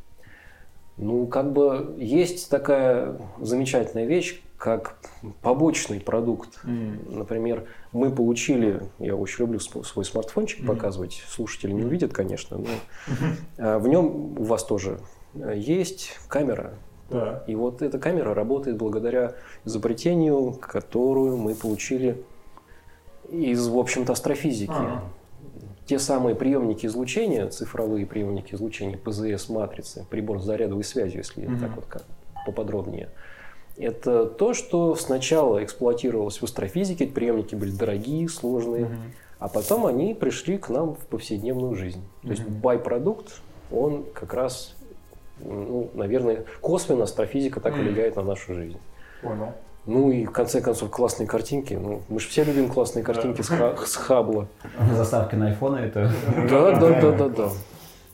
[0.97, 4.97] Ну, как бы есть такая замечательная вещь, как
[5.41, 6.59] побочный продукт.
[6.63, 12.67] Например, мы получили, я очень люблю свой смартфончик показывать, слушатели не увидят, конечно, но
[13.57, 14.99] а, в нем у вас тоже
[15.35, 16.73] э, есть камера.
[17.09, 17.43] Да.
[17.47, 19.33] И вот эта камера работает благодаря
[19.65, 22.23] изобретению, которую мы получили
[23.29, 24.71] из, в общем-то, астрофизики.
[24.71, 25.03] Ага.
[25.85, 31.59] Те самые приемники излучения, цифровые приемники излучения ПЗС-матрицы, прибор с зарядовой связью, если Мгм.
[31.59, 32.03] так вот как
[32.45, 33.09] поподробнее,
[33.77, 38.97] это то, что сначала эксплуатировалось в астрофизике, приемники были дорогие, сложные, Мгм.
[39.39, 42.03] а потом они пришли к нам в повседневную жизнь.
[42.21, 42.59] То есть Мгм.
[42.59, 43.41] бай-продукт,
[43.71, 44.75] он как раз,
[45.43, 48.77] ну, наверное, косвенно астрофизика так влияет на нашу жизнь.
[49.21, 49.53] Понял.
[49.85, 51.73] Ну и в конце концов классные картинки.
[51.73, 54.47] Ну, мы же все любим классные картинки с, ха- с Хаббла.
[54.93, 56.11] Заставки на айфоны это...
[56.49, 57.49] Да, да, да, да, да.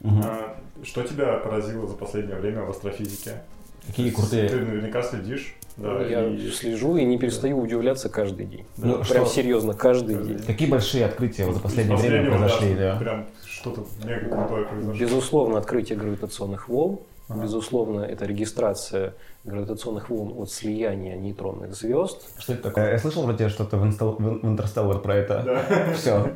[0.03, 3.41] А, Что тебя поразило за последнее время в астрофизике?
[3.87, 4.49] Какие Ты крутые...
[4.51, 5.55] наверняка следишь.
[5.77, 8.65] Да, Я и- слежу и не перестаю удивляться каждый день.
[8.77, 10.39] Ну, Прям что- серьезно, каждый день.
[10.39, 12.99] Какие большие открытия вот за последнее время произошли, да, да?
[12.99, 14.93] Прям что-то мега крутое произошло.
[14.99, 16.99] Безусловно, открытие гравитационных волн.
[17.27, 17.41] Ага.
[17.43, 19.13] Безусловно, это регистрация
[19.45, 22.21] гравитационных волн от слияния нейтронных звезд.
[22.37, 22.91] Что это такое?
[22.91, 25.41] Я слышал вроде что-то в, Инстал- в Интерстеллар про это.
[25.43, 25.93] Да.
[25.95, 26.31] Все.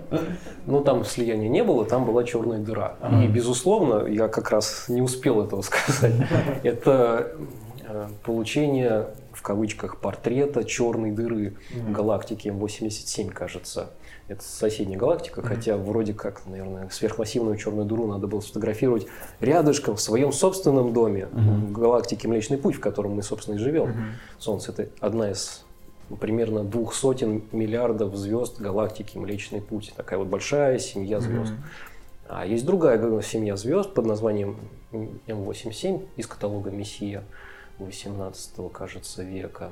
[0.65, 2.95] Ну, там слияния не было, там была черная дыра.
[3.23, 6.13] И, безусловно, я как раз не успел этого сказать.
[6.63, 7.31] Это
[7.87, 9.07] э, получение,
[9.39, 11.93] в кавычках, портрета черной дыры Мгм.
[11.93, 13.91] галактики М87, кажется.
[14.27, 19.07] Это соседняя галактика, хотя вроде как, наверное, сверхмассивную черную дыру надо было сфотографировать
[19.39, 23.91] рядышком в своем собственном доме, в галактике Млечный Путь, в котором мы, собственно, и живем.
[23.91, 24.03] Мгм.
[24.39, 25.63] Солнце– это одна из
[26.09, 29.93] ну, примерно двух сотен миллиардов звезд галактики Млечный Путь.
[29.95, 31.53] Такая вот большая семья звезд.
[31.53, 31.63] Мгм.
[32.27, 34.57] А есть другая семья звезд под названием
[34.91, 37.23] М87 из каталога Мессия
[37.79, 39.69] 18 кажется, века.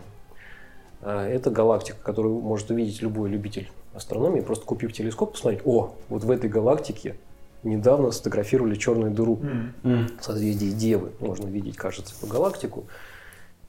[1.01, 6.23] А, Это галактика, которую может увидеть любой любитель астрономии, просто купив телескоп, посмотреть, о, вот
[6.23, 7.17] в этой галактике
[7.63, 9.39] недавно сфотографировали черную дыру
[9.83, 10.09] Мгм.
[10.21, 11.11] созвездие Девы.
[11.19, 12.85] Можно видеть, кажется, по галактику.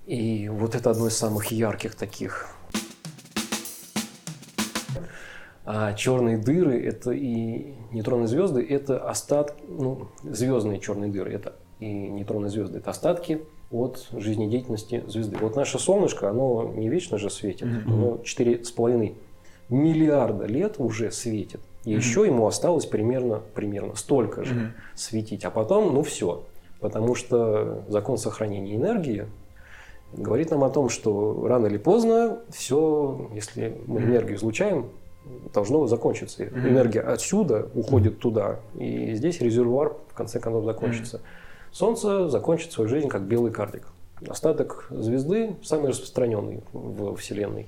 [0.07, 2.49] И вот это одно из самых ярких таких.
[5.65, 11.87] А черные дыры это и нейтронные звезды это остатки, ну, звездные черные дыры это и
[11.87, 15.37] нейтронные звезды это остатки от жизнедеятельности звезды.
[15.39, 17.93] Вот наше солнышко, оно не вечно же светит, Мгм.
[17.93, 19.15] оно четыре с половиной
[19.69, 21.61] миллиарда лет уже светит.
[21.85, 24.73] И еще ему осталось примерно, примерно столько же Мгм.
[24.95, 25.45] светить.
[25.45, 26.45] А потом, ну все.
[26.81, 29.27] Потому что закон сохранения энергии
[30.13, 34.89] говорит нам о том, что рано или поздно все, если мы энергию излучаем,
[35.53, 36.45] должно закончиться.
[36.45, 41.21] Энергия отсюда уходит туда, и здесь резервуар в конце концов закончится.
[41.73, 43.89] Солнце закончит свою жизнь как белый карлик.
[44.27, 47.67] Остаток звезды самый распространенный в Вселенной.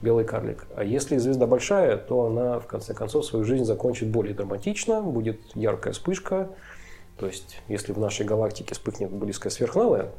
[0.00, 0.66] Белый карлик.
[0.76, 5.40] А если звезда большая, то она в конце концов свою жизнь закончит более драматично, будет
[5.54, 6.50] яркая вспышка.
[7.18, 10.10] То есть, если в нашей галактике вспыхнет близкая сверхновая,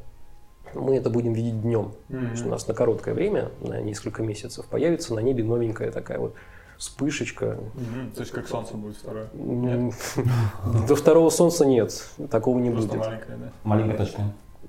[0.74, 1.94] мы это будем видеть днем.
[2.10, 2.26] Мгм.
[2.26, 6.20] То есть у нас на короткое время, на несколько месяцев, появится на небе новенькая такая
[6.20, 6.34] вот
[6.78, 7.58] вспышечка.
[7.74, 8.12] Мгм.
[8.12, 9.28] То есть как солнце будет второе.
[10.88, 13.06] До второго солнца нет, такого не Просто будет.
[13.08, 13.52] маленькое, да?
[13.64, 14.22] Маленькая точка.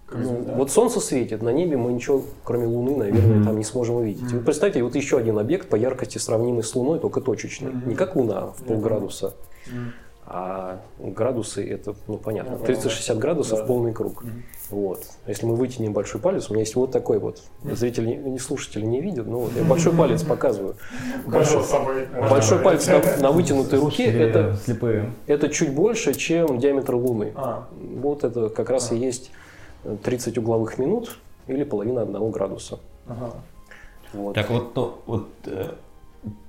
[0.07, 3.45] Как Ну, вот солнце светит, на небе мы ничего, кроме Луны, наверное, Мгм.
[3.45, 4.33] там не сможем увидеть.
[4.33, 7.73] И вот представьте, вот еще один объект по яркости сравнимый с Луной, только точечный.
[7.73, 7.91] Мгм.
[7.91, 9.35] Не как Луна в полградуса,
[9.67, 9.93] Мгм.
[10.31, 13.65] А градусы это, ну понятно, Я понял, 30-60 градусов Да.
[13.65, 14.23] полный круг.
[14.23, 14.43] Мгм.
[14.71, 15.03] Вот.
[15.27, 17.43] Если мы вытянем большой палец, у меня есть вот такой вот.
[17.65, 20.77] Зрители, не- не слушатели не видят, но вот я большой палец показываю.
[21.27, 21.63] Большой.
[22.29, 25.11] Большой палец на, на вытянутой руке это, слепые.
[25.27, 27.33] это чуть больше, чем диаметр Луны.
[27.35, 29.31] А, Вот это как раз и есть
[30.03, 32.79] 30 угловых минут или половина одного градуса.
[33.07, 33.33] ага.
[34.13, 34.35] Вот.
[34.35, 35.67] Так вот, то, вот э,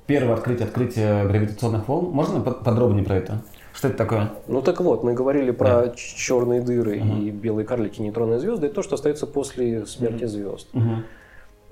[0.08, 2.06] первое открытие, открытие гравитационных волн.
[2.12, 3.42] Можно под- подробнее про это?
[3.80, 4.34] Что это такое?
[4.48, 5.94] Ну так вот, мы говорили про Да.
[5.96, 7.22] черные дыры Мгм.
[7.22, 10.68] и белые карлики, нейтронные звезды, это то, что остается после смерти звезд.
[10.74, 11.06] Мгм.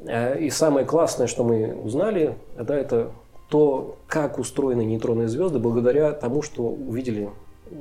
[0.06, 3.12] Э, И самое классное, что мы узнали, да, это
[3.50, 7.30] то, как устроены нейтронные звезды, благодаря тому, что увидели,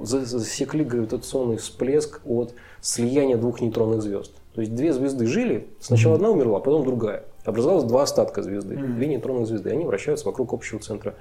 [0.02, 4.32] за- засекли гравитационный всплеск от слияния двух нейтронных звезд.
[4.56, 7.22] То есть две звезды жили, сначала одна умерла, потом другая.
[7.44, 8.96] Образовалось два остатка звезды, Мгм.
[8.96, 11.14] две нейтронных звезды, и они вращаются вокруг общего центра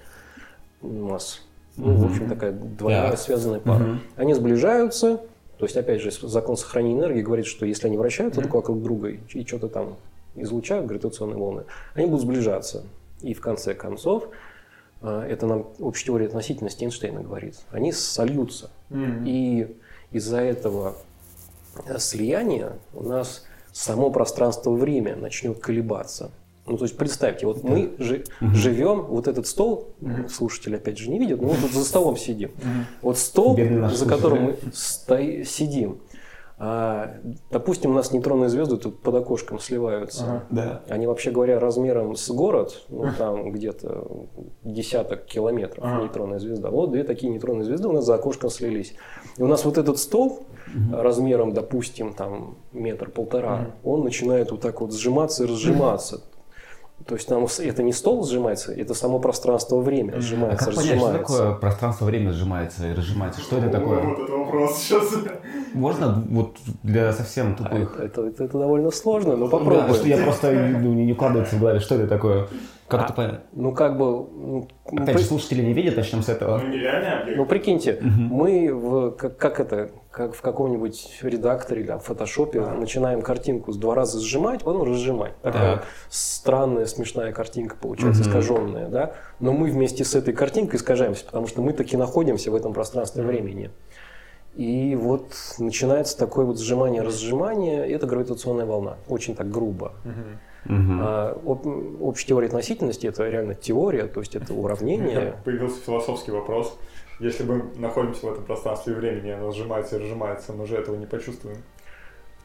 [0.81, 1.41] масс.
[1.77, 3.19] Ну, в общем, такая двойная Так.
[3.19, 3.83] связанная пара.
[3.83, 4.01] Мгм.
[4.15, 5.21] Они сближаются,
[5.57, 9.09] То есть, опять же, закон сохранения энергии говорит, что если они вращаются друг вокруг друга
[9.09, 9.95] и, и что-то там
[10.35, 12.83] излучают, гравитационные волны, они будут сближаться.
[13.21, 14.27] И в конце концов,
[15.01, 18.69] э, это нам общая теория относительности Эйнштейна говорит, они сольются.
[19.25, 19.77] И
[20.11, 20.95] из-за этого
[21.97, 26.31] слияния у нас само пространство-время начнет колебаться.
[26.67, 29.89] Ну, то есть представьте, вот мы жи- живем, вот этот стол,
[30.29, 32.51] слушатели опять же не видят, но мы тут за столом сидим.
[33.01, 35.99] Вот стол, Бедный за которым мы сто- сидим,
[36.57, 37.17] а,
[37.51, 40.43] допустим, у нас нейтронные звезды тут под окошком сливаются.
[40.49, 40.81] Да.
[40.87, 44.07] Они, вообще говоря, размером с город, ну, там где-то
[44.63, 46.03] десяток километров Ага.
[46.03, 46.69] нейтронная звезда.
[46.71, 48.93] Вот две такие нейтронные звезды у нас за окошком слились.
[49.37, 50.45] И у нас вот этот стол
[50.93, 56.21] размером, допустим, там метр-полтора, он начинает вот так вот сжиматься и разжиматься.
[57.05, 60.95] То есть там это не стол сжимается, это само пространство-время А сжимается, как понять, что
[61.05, 61.37] разжимается.
[61.37, 63.41] такое пространство-время сжимается и разжимается?
[63.41, 63.99] Что это Вот такое?
[64.13, 65.13] это вопрос сейчас.
[65.73, 67.99] Можно вот для совсем А тупых?
[67.99, 69.93] это, это- это довольно сложно, но Да, попробуем.
[69.93, 72.47] что я просто ну, не, не укладывается в голове, что это такое?
[72.87, 73.39] Как это понять?
[73.53, 74.05] Ну, как бы...
[74.05, 76.59] ну, Опять же, при- слушатели не видят, начнем с этого.
[76.59, 77.37] Ну, нереальный объект.
[77.37, 83.21] Ну, прикиньте, мы в, как, как это, как в каком-нибудь редакторе или в фотошопе начинаем
[83.21, 85.33] картинку с два раза сжимать, потом разжимать.
[85.41, 85.85] Такая Так.
[86.09, 88.29] странная, смешная картинка получается, Мгм.
[88.29, 89.13] искаженная, да?
[89.41, 93.23] Но мы вместе с этой картинкой искажаемся, потому что мы таки находимся в этом пространстве
[93.23, 93.71] времени.
[94.55, 95.25] И вот
[95.59, 99.91] начинается такое вот сжимание-разжимание, это гравитационная волна, очень так грубо.
[100.63, 100.99] Мгм.
[101.03, 105.35] А об- общая теория относительности– это реально теория, то есть это уравнение.
[105.45, 106.77] Появился философский вопрос.
[107.19, 110.95] Если мы находимся в этом пространстве и времени, оно сжимается и разжимается, мы же этого
[110.95, 111.57] не почувствуем.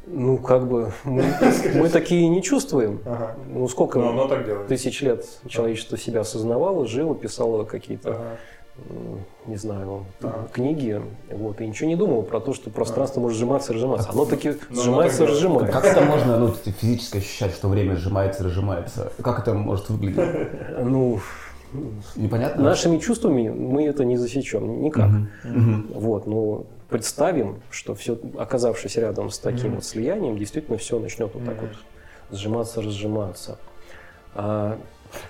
[0.07, 1.25] Ну, как бы, мы,
[1.75, 3.01] мы такие не чувствуем.
[3.05, 3.37] Ага.
[3.49, 4.69] Ну, сколько Но оно так делает.
[4.69, 8.37] тысяч лет человечество себя осознавало, жило, писало какие-то, Ага.
[9.47, 10.49] не знаю, Ага.
[10.53, 14.09] книги, вот, и ничего не думал про то, что пространство может сжиматься и разжиматься.
[14.11, 15.73] Оно таки оно сжимается и разжимается.
[15.73, 19.13] Как это можно ну, физически ощущать, что время сжимается и разжимается?
[19.23, 20.49] Как это может выглядеть?
[20.79, 21.21] Ну,
[22.17, 22.63] Непонятно?
[22.63, 25.11] нашими чувствами мы это не засечем никак.
[25.95, 31.45] Вот, ну, представим, что все, оказавшись рядом с таким вот слиянием, действительно все начнет вот
[31.45, 31.71] так вот
[32.37, 33.59] сжиматься, разжиматься.
[34.35, 34.79] А,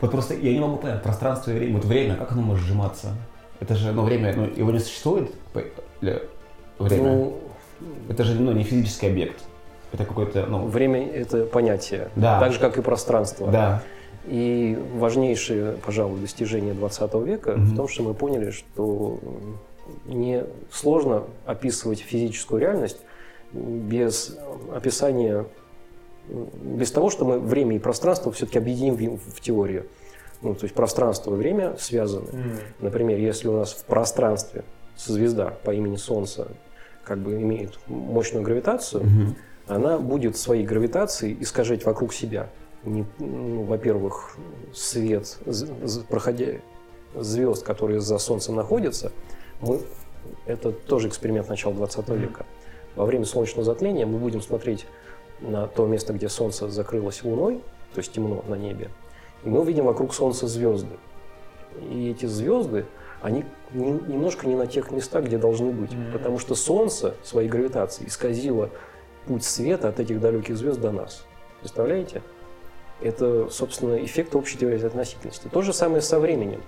[0.00, 3.08] Вот просто я не могу понять, пространство и время, вот время, как оно может сжиматься?
[3.60, 5.30] Это же, ну, время, ну, его не существует?
[5.52, 6.20] Время?
[6.78, 7.38] ну,
[8.08, 9.40] это же, ну, не физический объект.
[9.92, 12.38] Это какой-то, ну, время– это понятие, Да.
[12.40, 13.48] так же, как и пространство.
[13.50, 13.82] да.
[14.26, 17.64] И важнейшее, пожалуй, достижение 20 века Мгм.
[17.66, 19.18] в том, что мы поняли, что
[20.04, 22.98] не сложно описывать физическую реальность
[23.52, 24.36] без
[24.72, 25.46] описания,
[26.28, 29.86] без того, что мы время и пространство все-таки объединим в, теорию.
[30.42, 32.28] Ну, то есть пространство и время связаны.
[32.32, 32.52] М.
[32.80, 34.64] Например, если у нас в пространстве
[34.96, 36.48] звезда по имени Солнце
[37.04, 39.36] как бы имеет мощную гравитацию, Мгм.
[39.66, 42.48] она будет своей гравитацией искажать вокруг себя.
[42.84, 44.36] Не- ну, во-первых,
[44.72, 45.38] свет,
[46.08, 46.46] проходя
[47.14, 49.12] звезд, которые за Солнцем находятся,
[49.60, 49.80] мы,
[50.46, 52.46] это тоже эксперимент начала 20 века.
[52.96, 54.86] Во время солнечного затмения мы будем смотреть
[55.40, 57.58] на то место, где Солнце закрылось Луной,
[57.94, 58.90] то есть темно на небе,
[59.44, 60.96] и мы увидим вокруг Солнца звезды.
[61.90, 62.86] И эти звезды,
[63.20, 66.12] они не- немножко не на тех местах, где должны быть, Мгм.
[66.12, 68.70] потому что Солнце своей гравитацией исказило
[69.26, 71.24] путь света от этих далеких звезд до нас.
[71.60, 72.22] Представляете?
[73.02, 75.48] Это, собственно, эффект общей теории относительности.
[75.48, 76.62] То же самое со временем.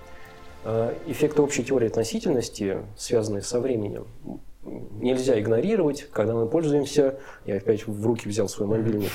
[0.63, 4.07] А, Эффекты общей теории относительности, связанные со временем,
[4.63, 9.11] нельзя игнорировать, когда мы пользуемся, я опять в руки взял свой мобильник,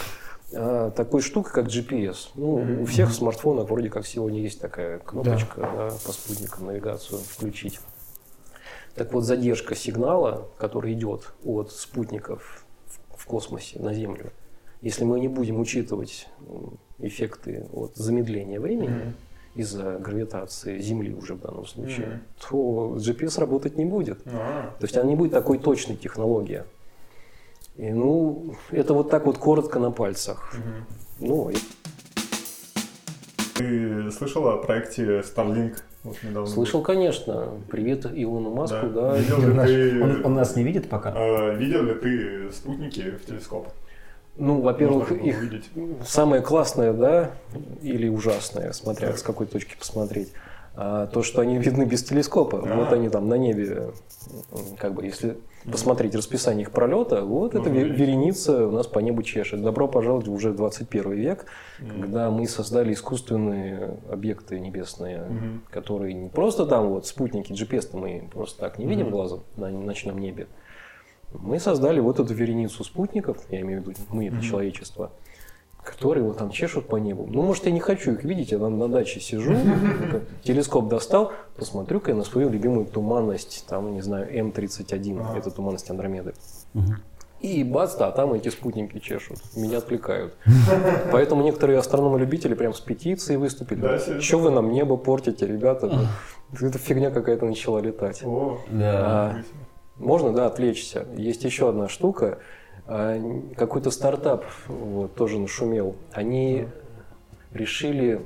[0.54, 2.28] а, такой штукой, как GPS.
[2.35, 7.18] Ну, у всех в смартфонах вроде как сегодня есть такая кнопочка да, по спутникам навигацию
[7.18, 7.81] включить.
[8.94, 12.64] Так вот, задержка сигнала, который идет от спутников
[13.16, 14.33] в космосе на Землю,
[14.83, 16.29] если мы не будем учитывать
[16.99, 19.14] эффекты от замедления времени Мгм.
[19.55, 22.21] из-за гравитации Земли уже в данном случае, Мгм.
[22.49, 24.21] то GPS работать не будет.
[24.27, 24.75] А.
[24.79, 26.62] То есть она не будет такой точной технологии.
[27.77, 30.53] И, ну, это вот так вот коротко на пальцах.
[30.59, 30.85] Мгм.
[31.29, 31.57] Ну, и-
[33.55, 35.79] Ты слышал о проекте Starlink?
[36.05, 37.55] Вот недавно слышал, конечно.
[37.71, 39.12] Привет Илону Маску, Да.
[39.12, 39.17] да.
[39.19, 41.12] Видел ты- Он, он нас не видит пока?
[41.17, 43.67] А, Видел ли ты спутники в телескоп?
[44.38, 45.70] Ну, во-первых, их увидеть.
[46.07, 47.33] самое классное, да,
[47.83, 50.33] или ужасное, смотря с какой точки посмотреть,
[50.77, 52.62] а, то, что они видны без телескопа.
[52.64, 52.77] А.
[52.77, 53.90] Вот они там на небе,
[54.79, 55.37] как бы, если
[55.70, 59.61] посмотреть расписание их пролета, вот Можно эта вереница у нас по небу чешет.
[59.61, 61.46] Добро пожаловать в уже 21 век,
[61.81, 65.62] когда мы создали искусственные объекты небесные, Мгм.
[65.70, 69.12] которые не просто там вот спутники, GPS-то мы просто так не видим Мгм.
[69.14, 70.46] глазом на ночном небе,
[71.33, 75.12] Мы создали вот эту вереницу спутников, я имею в виду мы, это человечество,
[75.85, 77.27] которые вот там чешут по небу.
[77.29, 79.55] Ну, может, я не хочу их видеть, я на, на даче сижу,
[80.43, 86.35] телескоп достал, посмотрю-ка я на свою любимую туманность, там, не знаю, М31, это туманность Андромеды.
[87.41, 90.35] И бац, да, там эти спутники чешут, меня отвлекают.
[91.12, 93.81] Поэтому некоторые астрономы-любители прям с петицией выступили.
[93.81, 94.21] Да?
[94.21, 96.09] Что вы нам небо портите, ребята?
[96.61, 98.23] Эта фигня какая-то начала летать.
[98.25, 99.45] О, Да.
[99.99, 101.07] А, можно, да, отвлечься.
[101.17, 102.39] Есть еще одна штука.
[102.87, 103.19] А,
[103.57, 105.97] Какой-то стартап вот, тоже нашумел.
[106.13, 106.69] Они
[107.53, 108.21] решили...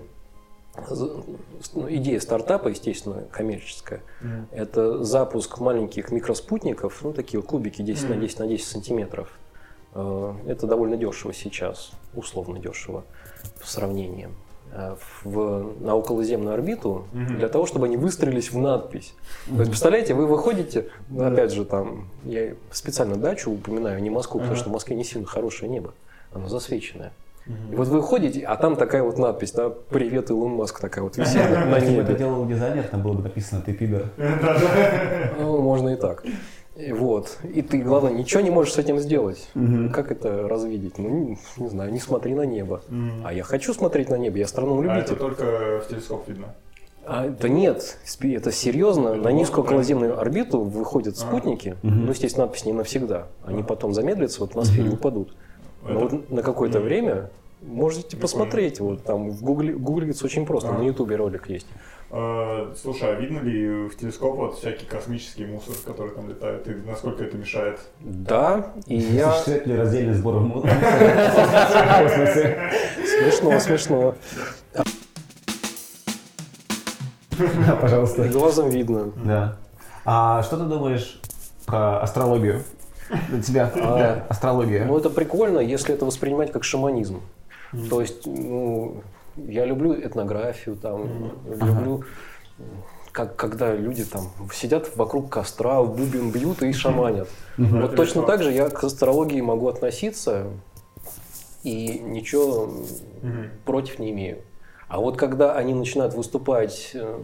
[1.75, 4.01] ну, Идея стартапа, естественно, коммерческая.
[4.21, 4.49] Мгм.
[4.53, 9.39] Это запуск маленьких микроспутников, ну, такие вот кубики 10 на 10 на 10 сантиметров.
[9.95, 13.05] Э, Это довольно дешево сейчас, условно дешево
[13.61, 14.29] в сравнении.
[14.75, 19.15] Э, В, на околоземную орбиту для того, чтобы они выстрелились в надпись.
[19.47, 20.87] То есть, представляете, вы выходите,
[21.19, 25.27] опять же, там, я специально дачу упоминаю, не Москву, потому что в Москве не сильно
[25.27, 25.93] хорошее небо,
[26.33, 27.13] оно засвеченное.
[27.71, 31.17] И вот вы ходите, а там такая вот надпись, да, «Привет, Илон Маск» такая вот
[31.19, 32.19] висит на на Если бы это небе.
[32.19, 34.05] делал дизайнер, там было бы написано «ты пидор».
[35.39, 36.25] Ну, можно и так.
[36.91, 37.39] Вот.
[37.55, 39.49] И ты, главное, ничего не можешь с этим сделать.
[39.93, 40.99] Как это развидеть?
[40.99, 42.83] Ну, не, не знаю, не смотри на небо.
[42.89, 43.23] Мгм.
[43.27, 45.17] А я хочу смотреть на небо, я А это астроном-любитель.
[45.17, 45.45] только
[45.85, 46.55] в телескоп видно.
[47.05, 49.15] А, да нет, это серьезно.
[49.15, 51.77] На низкую околоземную орбиту выходят спутники.
[51.83, 53.27] Ну, естественно, надпись не навсегда.
[53.45, 55.35] Они потом замедлятся, в атмосфере упадут.
[55.85, 58.23] Но Это- вот на какое-то время можете Прикольно.
[58.23, 58.81] посмотреть.
[58.81, 60.69] Вот там в гугле, гуглится очень просто.
[60.71, 60.79] Ага.
[60.79, 61.67] На ютубе ролик есть.
[62.15, 66.75] Э, Слушай, а видно ли в телескоп вот всякий космический мусор, который там летает, и
[66.75, 67.81] насколько это мешает?
[68.01, 69.31] Да, и я...
[69.33, 70.63] Существует ли раздельный сбор му- в
[72.03, 72.71] космосе?
[73.07, 74.15] Смешно, смешно.
[77.67, 78.29] Да, пожалуйста.
[78.29, 79.11] Глазом видно.
[79.25, 79.57] Да.
[80.05, 81.19] А что ты думаешь
[81.65, 82.63] про астрологию?
[83.29, 84.85] Для тебя да, астрология.
[84.85, 87.21] Ну, это прикольно, если это воспринимать как шаманизм.
[87.89, 89.03] То есть, ну,
[89.37, 92.05] я люблю этнографию, там, люблю,
[93.13, 97.29] как, когда люди там сидят вокруг костра, в бубен бьют и шаманят.
[97.57, 98.27] Вот Это точно весело.
[98.27, 100.47] так же я к астрологии могу относиться
[101.63, 102.71] и ничего
[103.23, 103.51] Мгм.
[103.65, 104.39] против не имею.
[104.89, 107.23] А вот когда они начинают выступать, э,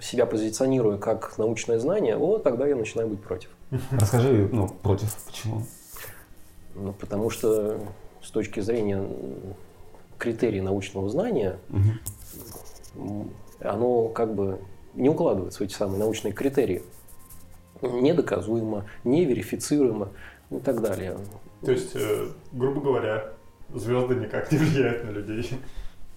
[0.00, 3.50] себя позиционируя как научное знание, вот тогда я начинаю быть против.
[3.90, 5.62] Расскажи, ну, против, почему?
[6.74, 7.78] Ну, потому что
[8.22, 9.04] с точки зрения
[10.18, 11.58] критерий научного знания,
[12.96, 14.58] м, оно как бы
[14.94, 16.82] не укладывается в эти самые научные критерии.
[17.82, 20.08] Недоказуемо, неверифицируемо
[20.50, 21.18] и так далее.
[21.64, 23.30] То есть, э, грубо говоря,
[23.74, 25.50] звезды никак не влияют на людей.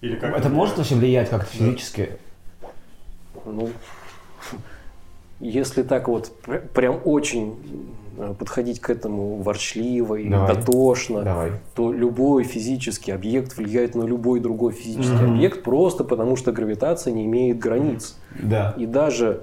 [0.00, 1.64] Или как Это может вообще влиять как-то Да.
[1.64, 2.10] физически?
[3.44, 3.70] Ну,
[5.40, 7.56] если так вот пр- прям очень
[8.38, 10.54] подходить к этому ворчливо и Давай.
[10.54, 11.52] дотошно, Давай.
[11.74, 15.34] то любой физический объект влияет на любой другой физический Мгм.
[15.34, 18.16] объект просто потому, что гравитация не имеет границ.
[18.42, 18.74] Да.
[18.76, 19.42] И даже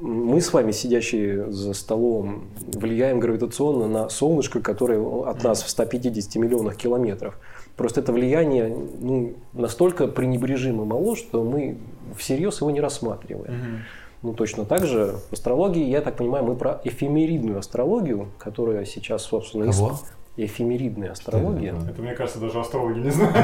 [0.00, 6.36] мы с вами, сидящие за столом, влияем гравитационно на солнышко, которое от нас в 150
[6.36, 7.38] миллионах километров.
[7.76, 11.76] Просто это влияние ну, настолько пренебрежимо мало, что мы
[12.16, 13.52] всерьез его не рассматриваем.
[13.54, 13.78] Мгм.
[14.24, 19.20] Ну, точно так же в астрологии, я так понимаю, мы про эфемеридную астрологию, которая сейчас,
[19.22, 19.98] собственно, Кого?
[20.38, 21.74] эфемеридная астрология.
[21.74, 21.90] такое?
[21.90, 23.34] Это, мне кажется, даже астрологи не знают.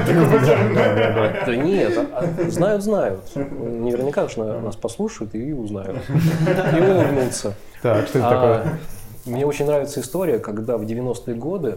[1.46, 3.20] Да нет, а- знают, знают.
[3.34, 5.98] Наверняка же на- нас послушают и узнают.
[6.08, 7.52] И улыбнутся.
[7.82, 8.78] Так, что это А, такое?
[9.26, 11.76] Мне очень нравится история, когда в 90-е годы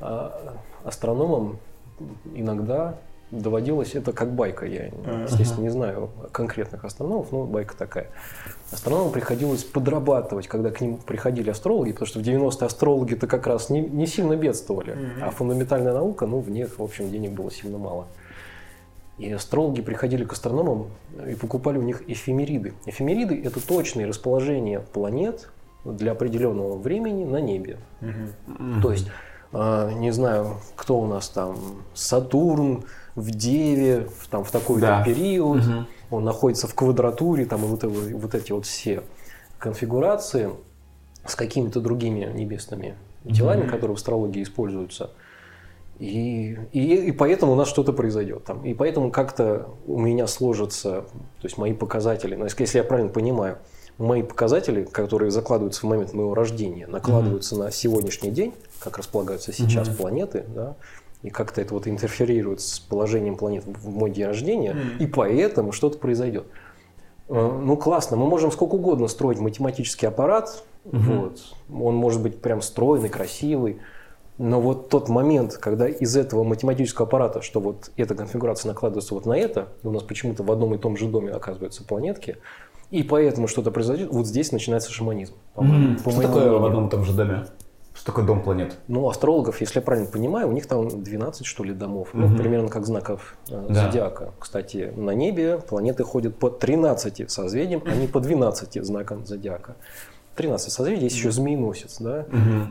[0.00, 1.58] а, астрономам
[2.34, 2.94] иногда
[3.30, 4.86] доводилось, это как байка, я,
[5.24, 8.08] естественно, не знаю конкретных астрономов, но байка такая.
[8.72, 13.70] Астрономам приходилось подрабатывать, когда к ним приходили астрологи, потому что в 90-е астрологи-то как раз
[13.70, 17.78] не, не сильно бедствовали, а фундаментальная наука, ну, в них, в общем, денег было сильно
[17.78, 18.06] мало.
[19.18, 20.86] И астрологи приходили к астрономам
[21.28, 22.72] и покупали у них эфемериды.
[22.86, 25.50] Эфемериды– это точные расположения планет
[25.84, 27.76] для определенного времени на небе.
[28.00, 28.80] Мгм.
[28.80, 29.08] То есть,
[29.52, 31.58] а, не знаю, кто у нас там,
[31.92, 32.84] Сатурн
[33.14, 35.04] в Деве, в, там, в такой-то Да.
[35.04, 35.86] период, Мгм.
[36.10, 39.02] он находится в квадратуре, там, и вот, эти- вот эти вот все
[39.58, 40.50] конфигурации
[41.26, 42.94] с какими-то другими небесными
[43.32, 45.10] телами, которые в астрологии используются.
[45.98, 48.44] И, и, и поэтому у нас что-то произойдет.
[48.44, 48.64] Там.
[48.64, 53.10] И поэтому как-то у меня сложатся, то есть мои показатели, ну, если если я правильно
[53.12, 53.58] понимаю,
[53.98, 59.88] мои показатели, которые закладываются в момент моего рождения, накладываются на сегодняшний день, как располагаются сейчас
[59.88, 59.96] Мгм.
[59.98, 60.74] планеты, да,
[61.22, 64.98] и как-то это вот интерферирует с положением планет в мой день рождения, Мгм.
[65.00, 66.46] и поэтому что-то произойдет.
[67.28, 71.40] Э, Ну классно, мы можем сколько угодно строить математический аппарат, Вот.
[71.70, 73.76] Он может быть прям стройный, красивый.
[74.38, 79.26] Но вот тот момент, когда из этого математического аппарата, что вот эта конфигурация накладывается вот
[79.26, 82.38] на это, и у нас почему-то в одном и том же доме оказываются планетки,
[82.90, 85.34] и поэтому что-то произойдет, вот здесь начинается шаманизм.
[85.54, 85.96] Мгм.
[86.02, 86.66] по Что такое в мнению.
[86.66, 87.44] одном и том же доме?
[88.00, 88.78] Что такое дом планет?
[88.88, 92.08] Ну, астрологов, если я правильно понимаю, у них там 12, что ли, домов.
[92.14, 92.38] Ну, Мгм.
[92.38, 93.74] примерно как знаков э, Да.
[93.74, 94.32] зодиака.
[94.38, 99.76] Кстати, на небе планеты ходят по 13 созвездиям, а не по 12 знакам зодиака.
[100.34, 102.24] 13 созвездий, есть еще змееносец, да?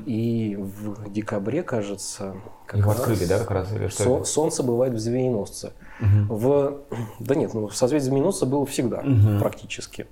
[0.07, 2.34] И в декабре, кажется,
[2.65, 3.71] как Их раз открыли, да, как раз?
[3.71, 4.32] Или что со-?
[4.34, 5.73] Солнце бывает в змееносце.
[5.99, 6.27] Мгм.
[6.27, 6.77] В...
[7.19, 9.38] Да нет, ну, созвездие змееносца было всегда, Мгм.
[9.38, 10.07] практически.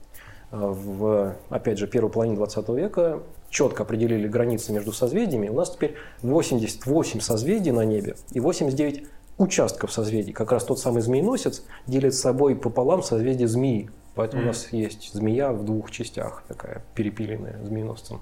[0.52, 5.50] А В, опять же, первой половине 20 века четко определили границы между созвездиями.
[5.50, 9.06] У нас теперь 88 созвездий на небе и 89
[9.38, 10.34] участков созвездий.
[10.34, 13.90] Как раз тот самый змееносец делит с собой пополам созвездие змеи.
[14.16, 18.22] Поэтому у нас есть змея в двух частях, такая перепиленная змееносцем.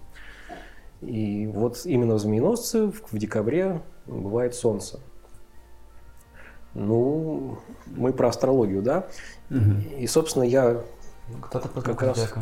[1.01, 4.99] И вот именно в змееносце в декабре бывает солнце.
[6.73, 9.07] Ну, мы про астрологию, да?
[9.49, 9.79] Мгм.
[9.97, 10.81] И, собственно, я
[11.41, 12.33] Кто такой Как раз-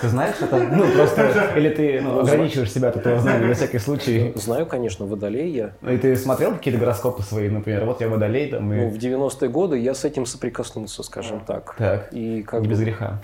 [0.00, 0.58] Ты знаешь это?
[0.58, 1.52] Ну, просто...
[1.56, 4.32] Или ты ну, ограничиваешь себя от этого знания на всякий случай?
[4.34, 5.72] знаю, конечно, водолей я.
[5.80, 8.90] Ну, и ты смотрел какие-то гороскопы свои, например, вот я водолей, там, Ну, и...
[8.90, 11.74] в 90-е годы я с этим соприкоснулся, скажем так.
[11.78, 12.72] Так, И как не бы...
[12.72, 13.20] без греха.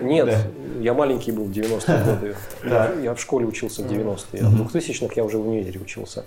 [0.00, 0.36] Нет, Да.
[0.80, 2.34] я маленький был в 90-е годы.
[2.62, 2.92] Так.
[3.02, 6.24] Я в школе учился в 90-е, а в 2000-х я уже в универе учился.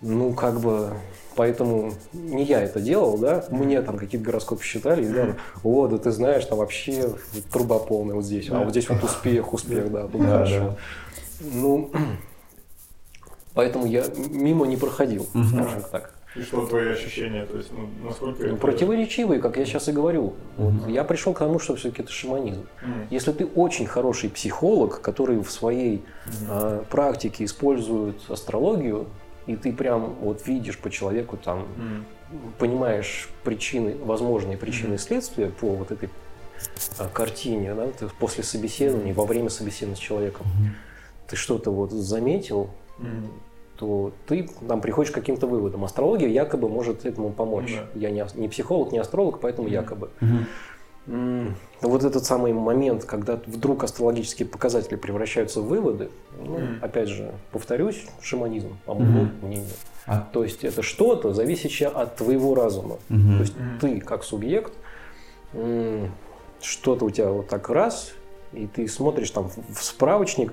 [0.00, 0.90] Ну, как бы,
[1.36, 5.98] поэтому не я это делал, да, мне там какие-то гороскопы считали, и да, о, да
[5.98, 7.14] ты знаешь, там вообще
[7.52, 10.76] труба полная вот здесь, а вот здесь вот успех, успех, да, тут Да, хорошо.
[11.40, 11.90] Ну,
[13.54, 16.12] поэтому я мимо не проходил, скажем так.
[16.34, 17.46] И что твои ощущения?
[17.46, 20.34] То есть, ну, насколько Ну, это- противоречивые, как я сейчас и говорю.
[20.58, 22.66] Вот я пришел к тому, что все-таки это шаманизм.
[22.82, 23.06] Мгм.
[23.08, 26.04] Если ты очень хороший психолог, который в своей
[26.50, 29.06] а, практике использует астрологию,
[29.46, 32.04] и ты прям вот видишь по человеку там, Мгм.
[32.58, 36.08] понимаешь причины, возможные причины и следствия по вот этой
[36.98, 40.46] а, картине, да, ты после собеседования, во время собеседования с человеком,
[41.28, 43.30] ты что-то вот заметил, Мгм.
[43.76, 45.84] то ты там приходишь к каким-то выводам.
[45.84, 47.74] Астрология якобы может этому помочь.
[47.74, 48.00] Да.
[48.00, 50.10] Я не, не психолог, не астролог, поэтому якобы.
[50.20, 50.46] Мгм.
[51.06, 56.78] Вот этот самый момент, когда вдруг астрологические показатели превращаются в выводы, ну, Мгм.
[56.82, 59.30] опять же, повторюсь, шаманизм, Мгм.
[59.42, 59.68] мнению.
[60.06, 62.96] А- То есть это что-то, зависящее от твоего разума.
[63.08, 63.36] Мгм.
[63.36, 63.78] То есть Мгм.
[63.80, 64.72] ты как субъект,
[66.60, 68.12] что-то у тебя вот так раз,
[68.52, 70.52] и ты смотришь там в справочник,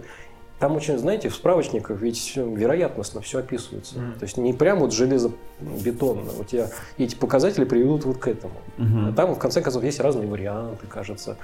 [0.60, 4.00] там очень, знаете, в справочниках ведь вероятностно все описывается.
[4.00, 4.14] Мгм.
[4.20, 6.32] То есть не прям вот железобетонно.
[6.40, 8.54] У тебя эти показатели приведут вот к этому.
[8.78, 9.10] Мгм.
[9.10, 11.38] А там, в конце концов, есть разные варианты, кажется.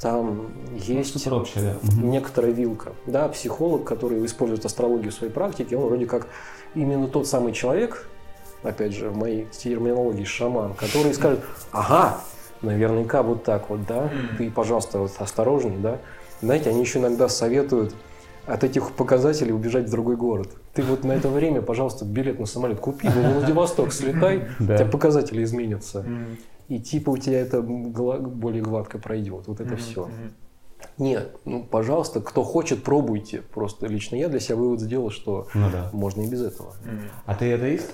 [0.00, 1.76] Там есть Что-то общее, да.
[1.82, 2.10] Мгм.
[2.10, 2.92] некоторая вилка.
[3.06, 6.28] Да, психолог, который использует астрологию в своей практике, он вроде как
[6.74, 8.08] именно тот самый человек,
[8.62, 11.40] опять же, в моей терминологии шаман, который скажет,
[11.72, 12.20] ага,
[12.62, 15.98] наверняка вот так вот, да, ты, пожалуйста, вот осторожней, да.
[16.42, 17.94] Знаете, они еще иногда советуют
[18.48, 20.48] от этих показателей убежать в другой город.
[20.74, 24.86] Ты вот на это время, пожалуйста, билет на самолет купи, во Владивосток слетай, у тебя
[24.86, 26.04] показатели изменятся.
[26.68, 29.44] И типа у тебя это более гладко пройдет.
[29.46, 30.08] Вот это все.
[30.96, 33.42] Нет, ну, пожалуйста, кто хочет, пробуйте.
[33.42, 35.90] Просто лично я для себя вывод сделал, что Ну да.
[35.92, 36.72] можно и без этого.
[37.26, 37.92] А ты атеист?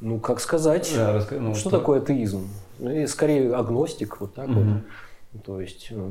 [0.00, 2.46] Ну, как сказать, Да, раска- ну, что то- такое атеизм?
[2.78, 4.84] Ну, и скорее агностик, вот так Мгм.
[5.32, 5.42] вот.
[5.44, 6.10] То есть э,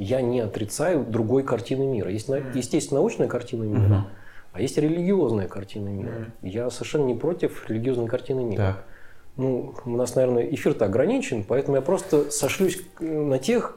[0.00, 2.10] я не отрицаю другой картины мира.
[2.10, 2.52] Есть, Мгм.
[2.54, 4.06] естественно, научная картина мира, Мгм.
[4.52, 6.10] а есть религиозная картина мира.
[6.10, 6.32] Мгм.
[6.42, 8.56] Я совершенно не против религиозной картины мира.
[8.62, 8.84] Так.
[9.36, 13.76] Ну, у нас, наверное, эфир-то ограничен, поэтому я просто сошлюсь к- на тех,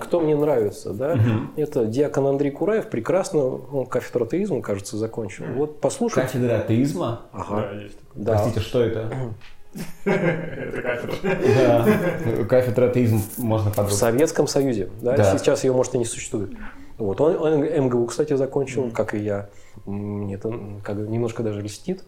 [0.00, 0.92] кто мне нравится.
[0.94, 1.14] Да?
[1.14, 1.52] Мгм.
[1.56, 5.44] Это диакон Андрей Кураев, прекрасно, он кафедру атеизма, кажется, закончил.
[5.54, 6.22] Вот послушайте.
[6.26, 7.20] Кафедра атеизма?
[7.32, 7.68] Ага.
[7.70, 8.24] Да, есть такое.
[8.24, 8.32] Да.
[8.32, 9.10] Простите, что это?
[10.04, 11.38] Это кафедра.
[11.56, 12.44] Да.
[12.48, 13.96] Кафедра атеизм можно В подробно.
[13.96, 14.90] Советском Союзе.
[15.00, 15.16] Да?
[15.16, 15.38] Да.
[15.38, 16.52] Сейчас ее, может, и не существует.
[16.98, 17.20] Вот.
[17.20, 19.48] Он, он МГУ, кстати, закончил, как и я.
[19.86, 20.52] Мне это
[20.82, 22.04] как бы немножко даже льстит.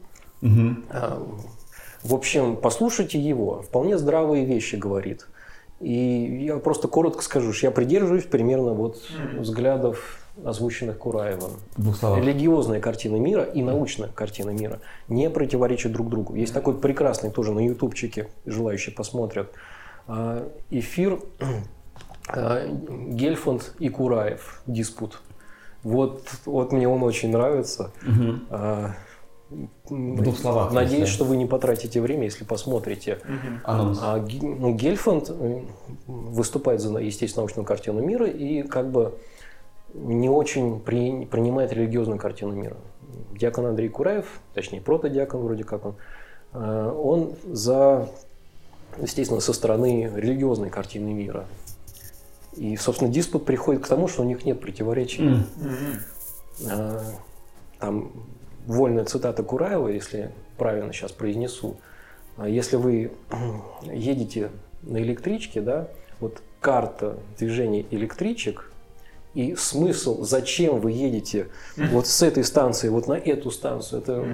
[0.90, 1.22] А,
[2.02, 3.62] В общем, послушайте его.
[3.62, 5.28] Вполне здравые вещи говорит.
[5.80, 9.02] И я просто коротко скажу, что я придерживаюсь примерно вот
[9.38, 11.52] взглядов, озвученных Кураевым.
[11.76, 16.34] Религиозная картина мира и научная картина мира не противоречат друг другу.
[16.34, 19.52] Есть такой прекрасный тоже на ютубчике, желающие посмотрят,
[20.06, 21.20] а, эфир
[22.28, 25.20] а, Гельфанд и Кураев, диспут.
[25.82, 27.90] Вот, вот мне он очень нравится.
[28.50, 28.92] А,
[29.90, 31.12] В двух словах, Надеюсь, если.
[31.12, 33.18] что вы не потратите время, если посмотрите.
[33.24, 33.60] Мгм.
[33.64, 33.98] Анонс.
[34.00, 35.60] А ну, Гельфанд э,
[36.06, 39.18] выступает за, естественно, научную картину мира и как бы
[39.94, 42.76] не очень при, принимает религиозную картину мира.
[43.32, 45.94] Диакон Андрей Кураев, точнее протодиакон вроде как он,
[46.52, 48.08] э, он за,
[48.98, 51.46] естественно, со стороны религиозной картины мира.
[52.56, 55.42] И, собственно, диспут приходит к тому, что у них нет противоречий.
[56.60, 57.00] Mm-hmm.
[57.78, 58.12] Там
[58.66, 61.76] вольная цитата Кураева, если правильно сейчас произнесу.
[62.36, 63.12] А если вы
[63.82, 64.50] едете
[64.82, 65.88] на электричке, да,
[66.20, 68.71] вот карта движения электричек
[69.34, 74.26] и смысл, зачем вы едете вот с этой станции вот на эту станцию, это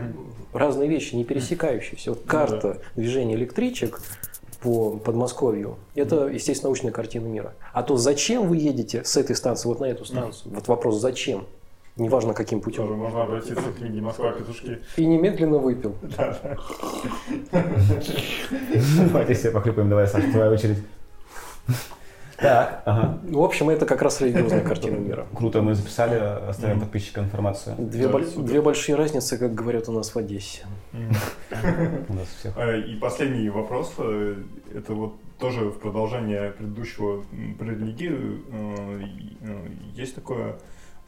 [0.52, 2.10] разные вещи, не пересекающиеся.
[2.10, 4.00] Вот карта движения электричек
[4.60, 7.54] по Подмосковью, это, естественно, научная картина мира.
[7.72, 10.52] А то зачем вы едете с этой станции вот на эту станцию?
[10.54, 11.46] Вот вопрос зачем?
[11.96, 12.84] Неважно, каким путем.
[12.84, 14.30] Тоже можно обратиться к книге «Москва.
[14.30, 14.78] Петушки».
[14.96, 15.96] И немедленно выпил.
[16.16, 16.38] Да,
[17.52, 20.78] Давайте все похлюпаем, давай, Саша, твоя очередь.
[22.38, 23.18] Так, ага.
[23.24, 25.26] В общем, это как раз религиозная картина мира.
[25.34, 26.14] Круто, мы записали,
[26.48, 27.74] оставим подписчикам информацию.
[27.78, 28.26] Две, боль...
[28.36, 30.64] Две большие разницы, как говорят у нас в Одессе.
[32.08, 32.56] У нас всех.
[32.56, 34.36] Э, и последний вопрос, э,
[34.72, 37.24] это вот тоже в продолжение предыдущего
[37.58, 38.44] про религию.
[38.52, 40.56] Э, есть такое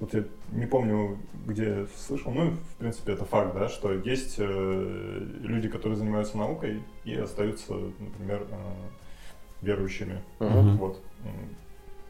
[0.01, 5.27] вот я не помню, где слышал, ну, в принципе, это факт, да, что есть э,
[5.43, 8.57] люди, которые занимаются наукой и остаются, например, э,
[9.61, 10.23] верующими.
[10.39, 10.77] Uh-huh.
[10.77, 11.03] Вот.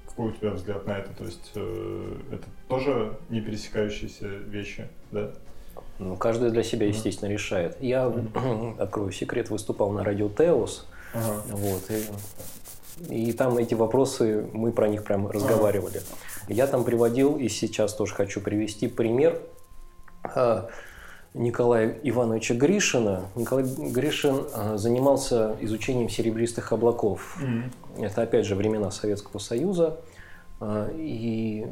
[0.07, 1.13] Какой у тебя взгляд на это?
[1.15, 5.33] То есть э, это тоже не пересекающиеся вещи, да?
[5.99, 7.35] Ну, каждый для себя, естественно, uh-huh.
[7.35, 7.77] решает.
[7.81, 8.79] Я uh-huh.
[8.83, 10.87] открою секрет, выступал на радио Теос.
[11.15, 11.43] Uh-huh.
[11.53, 11.83] Вот,
[13.09, 15.99] и, и там эти вопросы, мы про них прям разговаривали.
[15.99, 16.53] Uh-huh.
[16.53, 19.41] Я там приводил, и сейчас тоже хочу привести пример
[20.25, 20.69] а,
[21.35, 23.27] Николая Ивановича Гришина.
[23.37, 27.39] Николай Гришин а, занимался изучением серебристых облаков.
[27.41, 28.07] Mm-hmm.
[28.07, 30.01] Это, опять же, времена Советского Союза.
[30.61, 31.67] А, и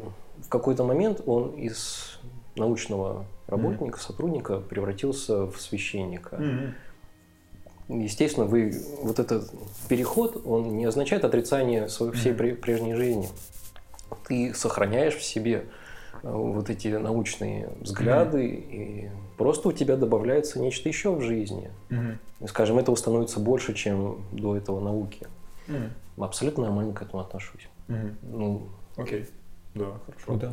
[0.44, 2.20] в какой-то момент он из
[2.56, 4.06] научного работника, mm-hmm.
[4.06, 6.36] сотрудника превратился в священника.
[6.36, 6.72] Mm-hmm.
[8.02, 9.50] Естественно, вы вот этот
[9.88, 12.54] переход, он не означает отрицание своей всей mm-hmm.
[12.56, 13.28] прежней жизни
[14.28, 15.66] ты сохраняешь в себе э,
[16.22, 18.72] вот эти научные взгляды, mm-hmm.
[18.72, 21.70] и просто у тебя добавляется нечто еще в жизни.
[21.90, 22.48] Mm-hmm.
[22.48, 25.26] Скажем, этого становится больше, чем до этого науки.
[25.68, 26.24] Mm-hmm.
[26.24, 27.68] Абсолютно нормально к этому отношусь.
[27.88, 28.14] Mm-hmm.
[28.22, 29.28] Ну, Окей, okay.
[29.74, 30.24] да, хорошо.
[30.32, 30.52] Ну, да.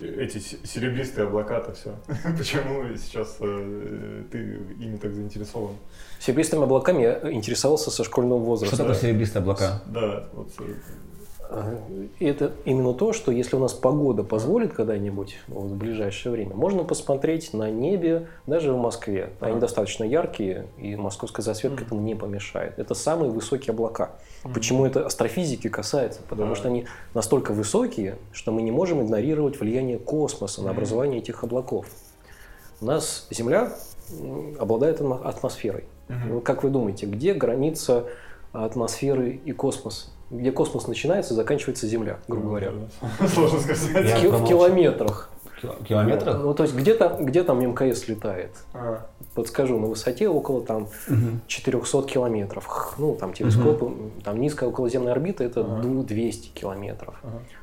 [0.00, 1.96] Эти серебристые облака-то все.
[2.38, 4.38] Почему сейчас э, ты
[4.78, 5.74] ими так заинтересован?
[6.20, 8.76] Серебристыми облаками я интересовался со школьного возраста.
[8.76, 9.82] Что такое серебристые облака?
[9.86, 10.74] Да, вот э,
[12.20, 16.84] это именно то, что если у нас погода позволит когда-нибудь вот, в ближайшее время, можно
[16.84, 19.30] посмотреть на небе даже в Москве.
[19.40, 19.60] Они а.
[19.60, 21.86] достаточно яркие, и московская засветка mm.
[21.86, 22.78] этому не помешает.
[22.78, 24.12] Это самые высокие облака.
[24.44, 24.52] Mm.
[24.52, 26.20] Почему это астрофизики касается?
[26.28, 31.44] Потому что они настолько высокие, что мы не можем игнорировать влияние космоса на образование этих
[31.44, 31.86] облаков.
[32.80, 33.72] У нас Земля
[34.58, 35.84] обладает атмосферой.
[36.08, 36.42] Mm-hmm.
[36.42, 38.04] Как вы думаете, где граница
[38.52, 40.08] атмосферы и космоса?
[40.30, 42.72] Где космос начинается и заканчивается Земля, грубо говоря.
[43.28, 44.22] Сложно сказать.
[44.22, 45.30] В, километрах.
[45.84, 46.38] Километрах?
[46.42, 48.50] Ну, то есть где, то где там МКС летает?
[48.74, 49.06] А.
[49.34, 51.40] Подскажу, на высоте около там угу.
[51.46, 52.94] 400 километров.
[52.98, 54.10] Ну, там телескоп, угу.
[54.22, 55.82] там низкая околоземная орбита это ага.
[55.82, 57.20] 200 километров.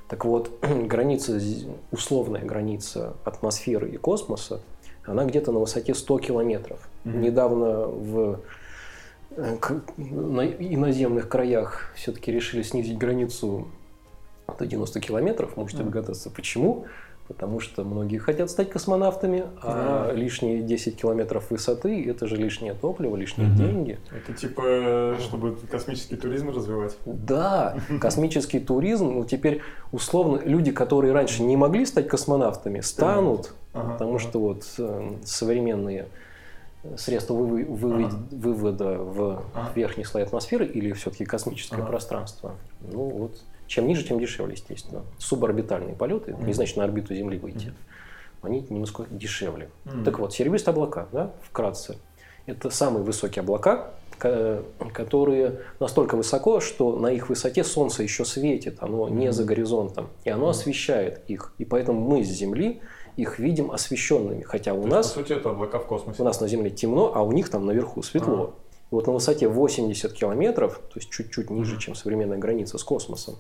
[0.08, 1.40] Так вот, граница,
[1.92, 4.60] условная граница атмосферы и космоса,
[5.06, 6.80] она где-то на высоте 100 километров.
[7.06, 7.18] Угу.
[7.18, 8.40] Недавно в
[9.38, 13.68] на иноземных краях все-таки решили снизить границу
[14.60, 15.58] до 90 километров.
[15.58, 16.86] Можете догадаться, почему.
[17.28, 20.16] Потому что многие хотят стать космонавтами, а mm.
[20.16, 23.56] лишние 10 километров высоты– это же лишнее топливо, лишние mm-hmm.
[23.56, 24.00] деньги.
[24.12, 26.96] Это типа, чтобы космический туризм развивать?
[27.08, 29.08] Да, космический туризм.
[29.08, 29.62] Ну, теперь,
[29.92, 36.06] условно, люди, которые раньше не могли стать космонавтами, станут, потому что вот э, современные
[36.98, 38.28] средства вывода, вывод, ага.
[38.32, 39.44] вывода в
[39.76, 41.88] верхний слой атмосферы или все-таки космическое ага.
[41.88, 42.56] пространство.
[42.82, 45.04] Ну вот, чем ниже, тем дешевле, естественно.
[45.18, 47.74] Суборбитальные полеты, не значит на орбиту Земли выйти,
[48.42, 49.70] они немножко дешевле.
[50.04, 51.98] Так вот, серебристые облака, да, вкратце,
[52.46, 53.92] это самые высокие облака,
[54.94, 60.30] которые настолько высоко, что на их высоте Солнце еще светит, оно не за горизонтом, и
[60.30, 61.54] оно освещает их.
[61.58, 62.82] И поэтому мы с Земли
[63.18, 64.44] их видим освещенными.
[64.44, 65.12] Хотя у То нас...
[65.12, 66.22] По сути, это облака в космосе.
[66.22, 68.34] У нас на Земле темно, а у них там наверху светло.
[68.34, 68.54] Ага.
[68.92, 73.36] И вот на высоте 80 километров, то есть чуть-чуть ниже, чем современная граница с космосом,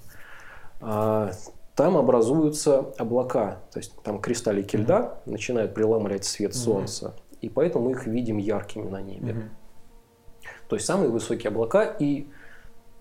[0.82, 1.32] а,
[1.76, 3.59] там образуются облака.
[3.71, 7.15] То есть там кристаллики льда начинают преломлять свет Солнца.
[7.41, 9.49] И поэтому мы их видим яркими на небе.
[10.67, 12.28] То есть самые высокие облака и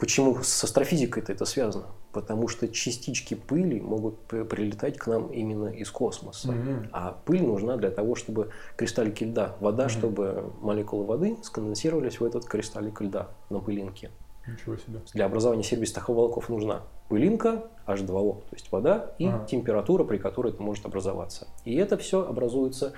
[0.04, 1.86] Почему с астрофизикой-то это связано?
[2.12, 6.48] Потому что частички пыли могут прилетать к нам именно из космоса.
[6.48, 6.88] Mm-hmm.
[6.92, 9.88] А пыль нужна для того, чтобы кристаллики льда, вода, mm-hmm.
[9.88, 14.10] чтобы молекулы воды сконденсировались в этот кристаллик льда на пылинке.
[14.46, 15.00] Ничего себе.
[15.14, 19.46] Для образования серебристых обволоков нужна пылинка, H2O, то есть вода, и ага.
[19.46, 21.48] температура, при которой это может образоваться.
[21.64, 22.92] И это все образуется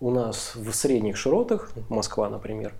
[0.00, 2.74] у нас в средних широтах, Москва, например,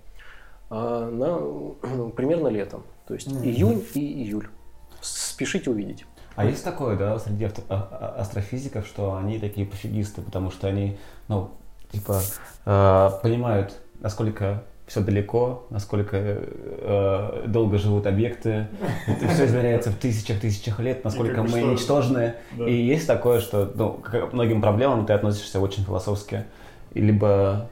[0.69, 2.83] а, на, примерно летом.
[3.07, 4.47] То есть mm июнь и июль.
[5.01, 6.05] Спешите увидеть.
[6.35, 10.97] А есть такое, да, среди а, а, астрофизиков, что они такие пофигисты, потому что они,
[11.27, 11.51] ну,
[11.91, 12.21] типа,
[12.65, 18.67] э, понимают, насколько все далеко, насколько э, долго живут объекты,
[19.07, 21.71] это все измеряется в тысячах тысячах лет, насколько мы что...
[21.71, 22.33] ничтожны.
[22.57, 22.67] Да.
[22.67, 26.45] И есть такое, что ну, к многим проблемам ты относишься очень философски.
[26.93, 27.69] Либо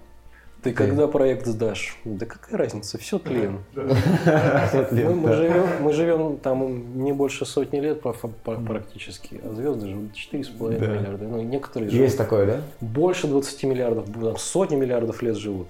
[0.64, 1.97] ты когда проект сдашь?
[2.05, 3.64] Да какая разница, все тлен.
[3.76, 11.26] Мы живем, мы живем там не больше сотни лет практически, а звезды живут 4,5 миллиарда.
[11.26, 12.62] Ну, некоторые Есть такое, да?
[12.80, 15.68] Больше 20 миллиардов, сотни миллиардов лет живут.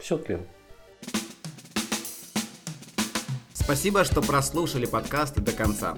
[0.00, 0.40] Все тлен.
[3.52, 5.96] Спасибо, что прослушали подкасты до конца.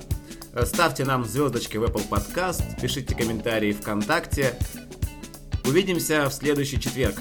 [0.63, 4.55] Ставьте нам звездочки в Apple Podcast, пишите комментарии ВКонтакте.
[5.67, 7.17] Увидимся в следующий четверг.